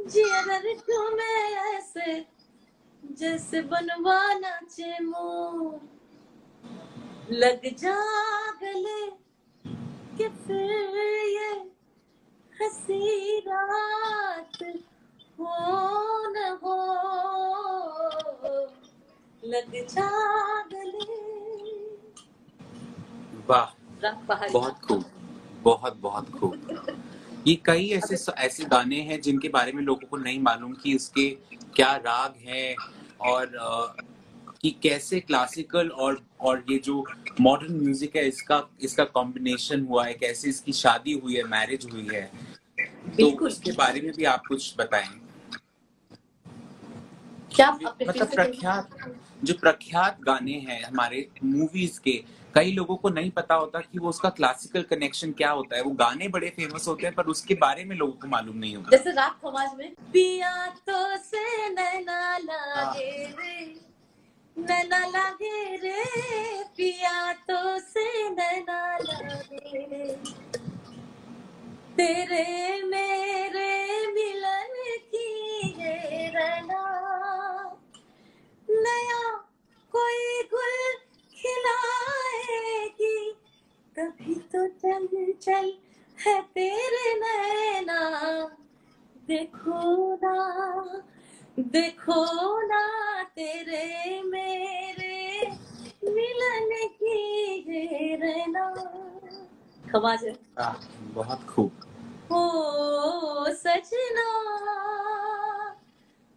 जियर 0.00 0.76
तुम्हें 0.78 1.52
ऐसे, 1.52 2.26
जैसे 3.12 3.62
बनवाना 3.62 4.60
चे 4.60 4.98
मोर 5.04 5.80
लग 7.30 7.60
जा 7.76 7.96
गले 8.52 9.10
कि 10.18 10.28
फिर 10.28 10.96
ये 11.28 11.70
हसी 12.60 13.38
रात 13.38 14.62
हो 15.40 15.54
न 16.28 16.58
हो। 16.62 16.76
लग 19.44 19.86
जा 19.86 20.10
गले 20.62 21.25
वाह 23.48 23.66
बहुत 24.52 24.78
खूब 24.80 25.04
बहुत 25.62 25.96
बहुत 26.00 26.30
खूब। 26.30 26.54
ये 27.46 27.54
कई 27.66 27.88
ऐसे 27.92 28.16
ऐसे 28.32 28.64
गाने 28.64 29.00
हैं 29.02 29.20
जिनके 29.20 29.48
बारे 29.48 29.72
में 29.72 29.82
लोगों 29.82 30.06
को 30.08 30.16
नहीं 30.16 30.40
मालूम 30.40 30.72
कि 30.82 30.94
इसके 30.94 31.28
क्या 31.74 31.94
राग 31.96 32.34
हैं 32.46 32.74
और 33.30 33.52
कि 34.62 34.70
कैसे 34.82 35.20
क्लासिकल 35.20 35.88
और 35.88 36.20
और 36.40 36.64
ये 36.70 36.78
जो 36.84 37.04
मॉडर्न 37.40 37.72
म्यूज़िक 37.74 38.16
है 38.16 38.26
इसका 38.28 38.62
इसका 38.82 39.04
कॉम्बिनेशन 39.14 39.84
हुआ 39.86 40.04
है 40.06 40.14
कैसे 40.14 40.48
इसकी 40.48 40.72
शादी 40.72 41.12
हुई 41.14 41.36
है 41.36 41.42
मैरिज 41.48 41.86
हुई 41.92 42.08
है। 42.12 42.30
तो 43.10 43.26
उसके 43.46 43.72
बारे 43.72 44.00
में 44.00 44.12
भी 44.16 44.24
आप 44.24 44.42
कुछ 44.48 44.74
बताएँ। 44.78 45.08
क्या 47.52 47.70
मतलब 47.72 48.26
प्रख्यात 48.28 48.88
जो 49.44 49.54
प्रख्यात 49.54 50.20
गाने 50.22 50.52
हैं 50.68 50.82
हमारे 50.82 51.26
मूवीज़ 51.44 52.00
के 52.00 52.12
कई 52.54 52.72
लोगों 52.72 52.96
को 52.96 53.08
नहीं 53.08 53.30
पता 53.30 53.54
होता 53.54 53.80
कि 53.80 53.98
वो 53.98 54.08
उसका 54.08 54.28
क्लासिकल 54.36 54.82
कनेक्शन 54.90 55.32
क्या 55.32 55.50
होता 55.50 55.76
है। 55.76 55.82
वो 55.82 55.90
गाने 55.96 56.28
बड़े 56.28 56.48
फ़ेमस 56.56 56.88
होते 56.88 57.06
हैं 57.06 57.14
पर 57.14 57.24
उसके 57.32 57.54
बारे 57.56 57.84
में 57.84 57.96
लोगों 57.96 58.12
को 58.12 58.28
मालूम 58.28 58.56
नहीं 58.56 58.76
होता। 58.76 58.90
जैसे 58.90 59.10
रात 59.12 59.36
समाज 59.42 59.76
में 59.78 59.92
पिया 60.12 60.54
तो 60.88 61.16
से 61.24 61.68
नैना 61.70 62.36
लागे 62.38 63.10
रे 63.38 63.56
नैना 64.56 65.04
लागे 65.06 65.76
रे 65.76 66.04
पिया 66.76 67.32
तो 67.48 67.78
से 67.80 68.06
नैना 68.30 68.80
लागे 68.98 69.86
रे। 69.86 70.14
तेरे 71.96 72.82
मेरे 72.84 73.25
तभी 83.96 84.34
तो 84.34 84.66
चल 84.68 85.32
चल 85.42 85.72
है 86.26 86.42
तेरे 86.42 87.14
नैना। 87.14 88.00
देखो 89.26 90.14
ना 90.14 90.34
देखो 91.58 92.24
ना 92.66 93.22
तेरे 93.22 94.22
मेरे। 94.22 95.50
मिलन 96.10 96.88
की 96.88 97.54
ये 97.68 98.16
रहना। 98.16 98.74
खमाज 99.92 100.36
बहुत 101.14 101.44
खूब। 101.44 101.72
ओ 102.32 102.44
सजना। 103.48 104.28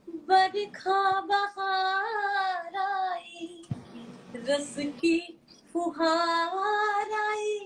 बरखा 0.10 1.22
बहार 1.22 2.76
आई 2.76 3.68
रस 4.36 4.76
की 4.80 5.39
फुहार 5.74 7.12
आई 7.22 7.60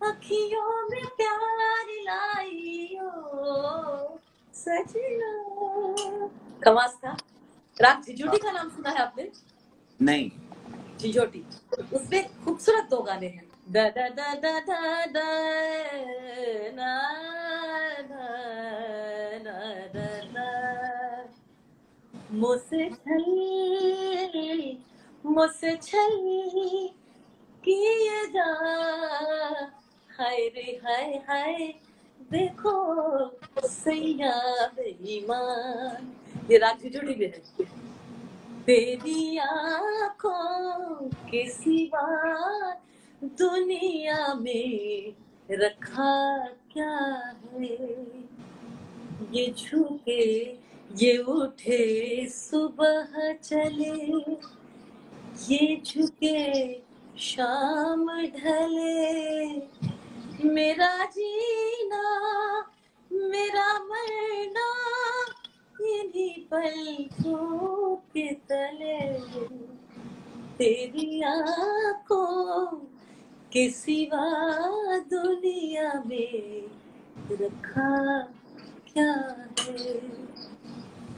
अखियों 0.00 0.72
में 0.88 1.06
प्यार 1.16 1.86
लाई 2.06 2.98
ओ 3.02 4.18
सजना 4.54 5.32
कमास 6.64 6.98
था 7.04 7.16
राग 7.76 8.02
झिझोटी 8.02 8.38
का 8.38 8.50
नाम 8.52 8.68
सुना 8.70 8.90
है 8.90 8.98
आपने 9.02 9.30
नहीं। 10.00 10.30
झिझोटी 11.00 11.44
उसमें 11.94 12.22
खूबसूरत 12.44 12.88
दो 12.90 13.00
गाने 13.02 13.26
हैं। 13.28 13.48
दा 13.72 13.88
दा 13.96 14.08
दा 14.18 14.34
दा 14.44 14.58
दा 14.68 15.06
दा 15.14 15.26
ना 16.76 16.92
ना 18.10 18.28
ना 19.44 19.58
ना 19.94 20.08
ना 20.34 20.46
मुझसे 22.40 22.88
छल 22.90 23.24
मुझसे 25.24 25.76
छल 25.82 26.16
किए 27.64 28.26
जा। 28.26 28.52
हाय 30.18 30.36
रे, 30.36 30.80
हाय 30.84 31.22
हाय। 31.28 31.74
देखो 32.32 33.40
सैया 33.68 34.66
बेईमान 34.66 36.12
ये 36.50 36.58
राग 36.58 36.78
झिझुड़ी 36.80 37.14
में 37.14 37.26
है। 37.26 37.64
तेरी 38.64 39.38
आँखों 39.38 41.08
के 41.08 41.50
सिवा 41.50 42.72
दुनिया 43.24 44.34
में 44.34 45.12
रखा 45.50 46.46
क्या 46.46 47.32
है? 47.52 47.70
ये 49.32 49.54
झुके 49.58 50.52
ये 50.96 51.16
उठे, 51.16 52.26
सुबह 52.28 53.32
चले। 53.32 54.32
ये 55.54 55.82
झुके 55.86 56.72
शाम 57.20 58.10
ढले। 58.22 59.52
मेरा 60.48 61.04
जीना, 61.04 62.04
मेरा 63.12 63.78
मरना, 63.78 64.68
इन्हीं 65.80 66.44
पलकों 66.46 67.96
के 67.96 68.34
तले। 68.34 69.18
तेरी 70.58 71.22
आँखों 71.22 72.66
के 73.52 73.70
सिवा 73.70 74.24
दुनिया 74.98 76.02
में 76.06 76.62
रखा 77.32 78.20
क्या 78.92 79.44
है? 79.60 79.94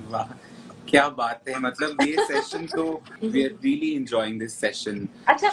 वाह। 0.08 0.51
क्या 0.88 1.08
बात 1.10 1.48
है। 1.48 1.58
मतलब 1.60 2.02
ये 2.02 2.24
सेशन 2.26 2.66
तो 2.66 2.84
we 3.22 3.42
are 3.44 3.50
really 3.64 3.94
enjoying 3.96 4.38
this 4.40 4.54
session 4.60 5.08
अच्छा 5.28 5.48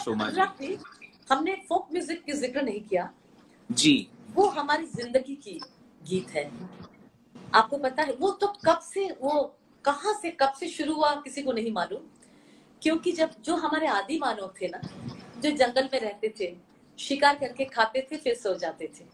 हमने 1.30 1.56
फोक 1.70 1.88
म्यूज़िक 1.94 2.24
की 2.24 2.34
ज़िक्र 2.34 2.62
नहीं 2.62 2.82
किया। 2.82 3.10
जी। 3.70 4.08
वो 4.36 4.48
हमारी 4.50 4.86
ज़िंदगी 4.88 5.36
की 5.38 5.60
गीत 6.02 6.30
है। 6.30 6.50
आपको 7.56 7.78
पता 7.78 8.04
है 8.04 8.14
वो 8.20 8.32
तो 8.42 8.48
कब 8.66 8.80
से 8.84 9.06
वो 9.22 9.42
कहाँ 9.86 10.14
से 10.22 10.32
कब 10.32 10.54
से 10.60 10.68
शुरू 10.70 10.94
हुआ 10.94 11.14
किसी 11.24 11.42
को 11.42 11.52
नहीं 11.52 11.72
मालूम। 11.74 12.02
क्योंकि 12.82 13.12
जब 13.12 13.30
जो 13.46 13.56
हमारे 13.58 13.88
आदि 13.90 14.18
मानव 14.20 14.54
थे 14.62 14.68
ना 14.68 14.82
जो 15.42 15.52
जंगल 15.52 15.90
में 15.94 16.00
रहते 16.00 16.34
थे 16.40 16.56
शिकार 17.00 17.36
करके 17.36 17.66
खाते 17.68 18.08
थे 18.12 18.18
फिर 18.18 18.36
सो 18.36 18.54
जाते 18.58 18.90
थे। 19.00 19.06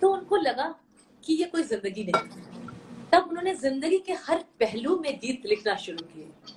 तो 0.00 0.12
उनको 0.12 0.36
लगा 0.38 0.74
कि 1.24 1.34
ये 1.34 1.44
कोई 1.46 1.62
ज़िंदगी 1.64 2.04
नहीं 2.04 2.49
तब 3.12 3.28
उन्होंने 3.28 3.54
ज़िंदगी 3.54 3.98
के 3.98 4.12
हर 4.26 4.44
पहलू 4.60 4.98
में 4.98 5.18
गीत 5.18 5.46
लिखना 5.46 5.74
शुरू 5.76 6.06
किए। 6.06 6.54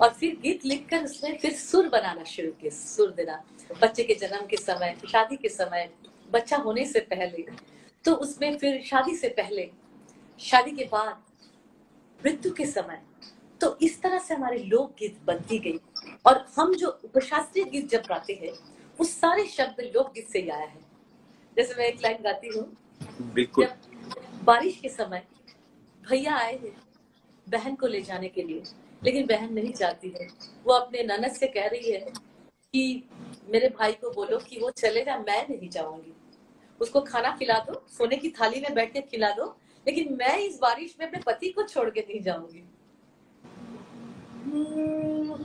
और 0.00 0.10
फिर 0.10 0.36
गीत 0.42 0.64
लिखकर 0.64 1.04
उसने 1.04 1.32
फिर 1.42 1.52
सुर 1.52 1.88
बनाना 1.88 2.24
शुरू 2.24 2.50
किए 2.60 2.70
सुर 2.70 3.10
देना। 3.10 3.42
बच्चे 3.82 4.04
के 4.04 4.14
जन्म 4.16 4.46
के 4.46 4.56
समय 4.56 4.96
शादी 5.12 5.36
के 5.36 5.48
समय 5.48 5.88
बच्चा 6.32 6.56
होने 6.56 6.84
से 6.84 7.00
पहले। 7.10 7.44
तो 8.04 8.12
उसमें 8.16 8.56
फिर 8.58 8.82
शादी 8.84 9.14
से 9.16 9.28
पहले 9.38 9.70
शादी 10.40 10.70
के 10.70 10.84
बाद 10.92 11.22
मृत्यु 12.20 12.52
के 12.52 12.66
समय। 12.66 13.00
तो 13.60 13.76
इस 13.82 14.00
तरह 14.02 14.18
से 14.18 14.34
हमारे 14.34 14.58
लोकगीत 14.64 15.18
बनती 15.26 15.58
गई। 15.58 15.78
और 16.26 16.44
हम 16.56 16.74
जो 16.74 16.88
उपशास्त्रीय 17.04 17.64
गीत 17.64 17.88
जब 17.90 18.02
गाते 18.08 18.38
हैं 18.42 18.52
वो 18.98 19.04
सारे 19.04 19.46
शब्द 19.46 19.80
लोकगीत 19.86 20.28
से 20.28 20.38
ही 20.38 20.48
आया 20.48 20.66
है। 20.66 20.80
जैसे 21.56 21.74
मैं 21.74 21.86
एक 21.86 22.02
लाइन 22.02 22.22
गाती 22.24 22.48
हूँ 22.48 22.66
बिल्कुल। 23.34 23.66
बारिश 24.44 24.78
के 24.82 24.88
समय 24.88 25.22
भैया 26.10 26.36
आए 26.36 26.56
हैं 26.56 26.76
बहन 27.46 27.74
को 27.74 27.86
ले 27.86 28.00
जाने 28.02 28.28
के 28.28 28.42
लिए। 28.42 28.62
लेकिन 29.04 29.26
बहन 29.26 29.52
नहीं 29.52 29.72
जाती 29.72 30.08
है। 30.20 30.28
वो 30.64 30.72
अपने 30.72 31.02
ननद 31.02 31.32
से 31.32 31.46
कह 31.46 31.66
रही 31.66 31.90
है 31.92 32.12
कि 32.72 33.08
मेरे 33.48 33.68
भाई 33.68 33.92
को 33.92 34.10
बोलो 34.10 34.38
कि 34.38 34.58
वो 34.60 34.70
चले 34.70 35.04
जाए 35.04 35.18
मैं 35.18 35.46
नहीं 35.48 35.68
जाऊँगी। 35.68 36.12
उसको 36.80 37.00
खाना 37.00 37.36
खिला 37.36 37.58
दो 37.58 37.84
सोने 37.88 38.16
की 38.16 38.30
थाली 38.30 38.60
में 38.60 38.74
बैठ 38.74 38.92
के 38.92 39.00
खिला 39.00 39.30
दो 39.30 39.56
लेकिन 39.86 40.16
मैं 40.16 40.38
इस 40.38 40.58
बारिश 40.58 40.96
में 41.00 41.06
अपने 41.06 41.20
पति 41.26 41.48
को 41.48 41.62
छोड़ 41.62 41.90
के 41.90 42.00
नहीं 42.00 42.20
जाऊँगी। 42.20 42.64
हम्म, 44.44 45.44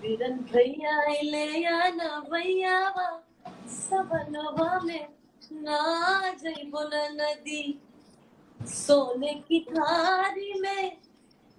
वीरन 0.00 0.36
भैया 0.52 0.96
ले 1.22 1.46
या 1.60 1.88
न 1.94 2.08
भैया 2.32 2.78
सबनवा 3.68 4.78
में 4.84 5.08
ना 5.52 5.78
जइबो 6.42 6.82
न 6.82 7.02
नदी। 7.20 7.62
सोने 8.60 9.34
की 9.48 9.60
थारी 9.70 10.52
में 10.60 10.96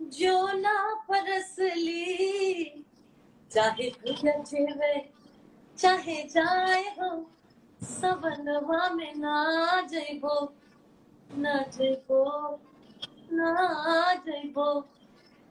जो 0.02 0.36
ना 0.60 0.78
परस 1.10 1.56
ली। 1.60 2.86
चाहे 3.52 3.90
भैया 3.90 4.34
जेवे, 4.44 4.94
चाहे 5.78 6.24
जाए 6.24 6.84
हो 7.00 7.10
सबनवा 7.82 8.90
में 8.90 9.14
ना 9.16 9.36
जइबो 9.92 10.38
ना 11.38 11.54
जइबो 11.78 12.24
ना 13.32 14.14
जइबो 14.26 14.70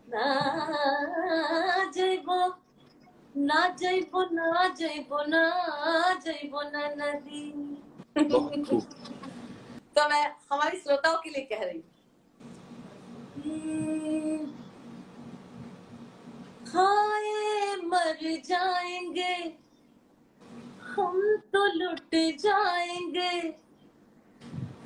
ना 0.08 0.26
जइबो 1.94 2.40
ना 3.38 3.66
जइबो 3.80 4.22
ना 4.32 4.68
जइबो 4.78 5.22
ना 5.28 5.42
जइबो 6.24 6.62
ना 6.70 6.88
नदी। 6.98 7.42
तो 9.96 10.08
मैं 10.08 10.24
हमारी 10.52 10.78
श्रोताओं 10.78 11.18
के 11.22 11.30
लिए 11.30 11.44
कह 11.52 11.64
रही 11.64 11.78
हूँ। 11.78 11.84
खाए 16.68 17.76
मर 17.84 18.18
जाएँगे। 18.46 19.34
हम 20.96 21.20
तो 21.52 21.64
लुट 21.74 22.14
जाएँगे। 22.42 23.40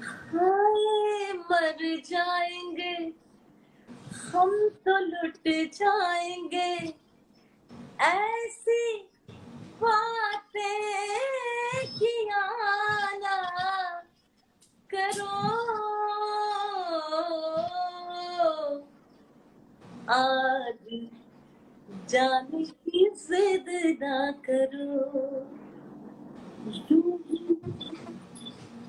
खाए 0.03 1.33
मर 1.51 1.81
जाएँगे। 2.07 2.95
हम 4.33 4.51
तो 4.87 4.99
लुट 4.99 5.49
जाएँगे। 5.75 7.02
ऐसी 8.01 8.83
बातें 9.83 10.63
किया 11.99 12.43
करो। 14.91 15.31
आज 20.11 20.89
जाने 22.11 22.65
की 22.65 23.11
जिद 23.17 23.69
ना 24.03 24.31
करो। 24.49 24.87
यूँ 26.91 27.19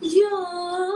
यूँ 0.04 0.93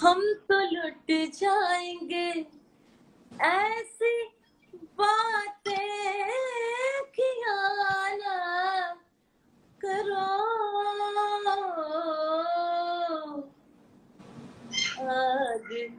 हम 0.00 0.34
तो 0.34 0.60
लुट 0.60 1.30
जाएँगे। 1.34 2.46
ऐसी 3.40 4.24
बातें 4.74 6.30
किया 7.16 8.16
ना 8.16 8.94
करो। 9.84 10.56
आग 15.06 15.96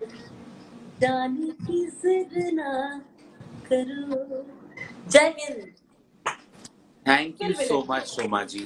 जाने 1.00 1.48
की 1.48 1.86
जिद 1.86 2.54
ना 2.54 3.00
करो। 3.72 4.48
जय 5.10 5.36
Hind. 5.40 5.77
Thank 7.08 7.42
you 7.44 7.54
so 7.56 7.86
much 7.90 8.08
Soma 8.08 8.44
ji. 8.44 8.60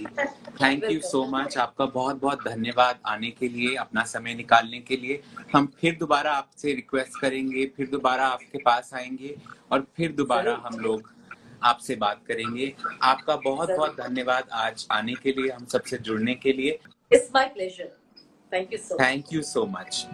Thank 0.62 0.84
you 0.84 1.00
so 1.02 1.24
much 1.26 1.58
आपका 1.58 1.86
बहुत 1.86 2.22
बहुत 2.22 2.44
धन्यवाद 2.46 3.00
आने 3.06 3.30
के 3.32 3.48
लिए 3.48 3.76
अपना 3.76 4.04
समय 4.04 4.34
निकालने 4.34 4.80
के 4.80 4.98
लिए। 4.98 5.22
हम 5.54 5.66
फिर 5.80 5.96
दोबारा 5.96 6.32
आपसे 6.34 6.74
रिक्वेस्ट 6.74 7.20
करेंगे 7.22 7.66
फिर 7.78 7.90
दोबारा 7.90 8.28
आपके 8.28 8.58
पास 8.58 8.92
आएँगे 8.94 9.36
और 9.72 9.86
फिर 9.98 10.12
दोबारा 10.12 10.56
हम 10.66 10.80
लोग 10.80 11.12
आपसे 11.64 11.96
बात 11.96 12.22
करेंगे। 12.28 12.74
आपका 13.04 13.36
बहुत 13.36 13.72
बहुत 13.72 13.96
धन्यवाद 13.98 14.50
आज 14.52 14.88
आने 14.92 15.14
के 15.14 15.32
लिए 15.32 15.52
हम 15.52 15.66
सबसे 15.66 15.98
जुड़ने 16.00 16.36
के 16.36 16.54
लिए। 16.54 16.80
It's 17.12 17.30
my 17.36 17.46
pleasure 17.48 17.92
thank 18.52 18.74
you 18.74 18.80
so 18.80 19.00
thank 19.00 19.34
you 19.34 19.42
so 19.42 19.66
much 19.66 20.06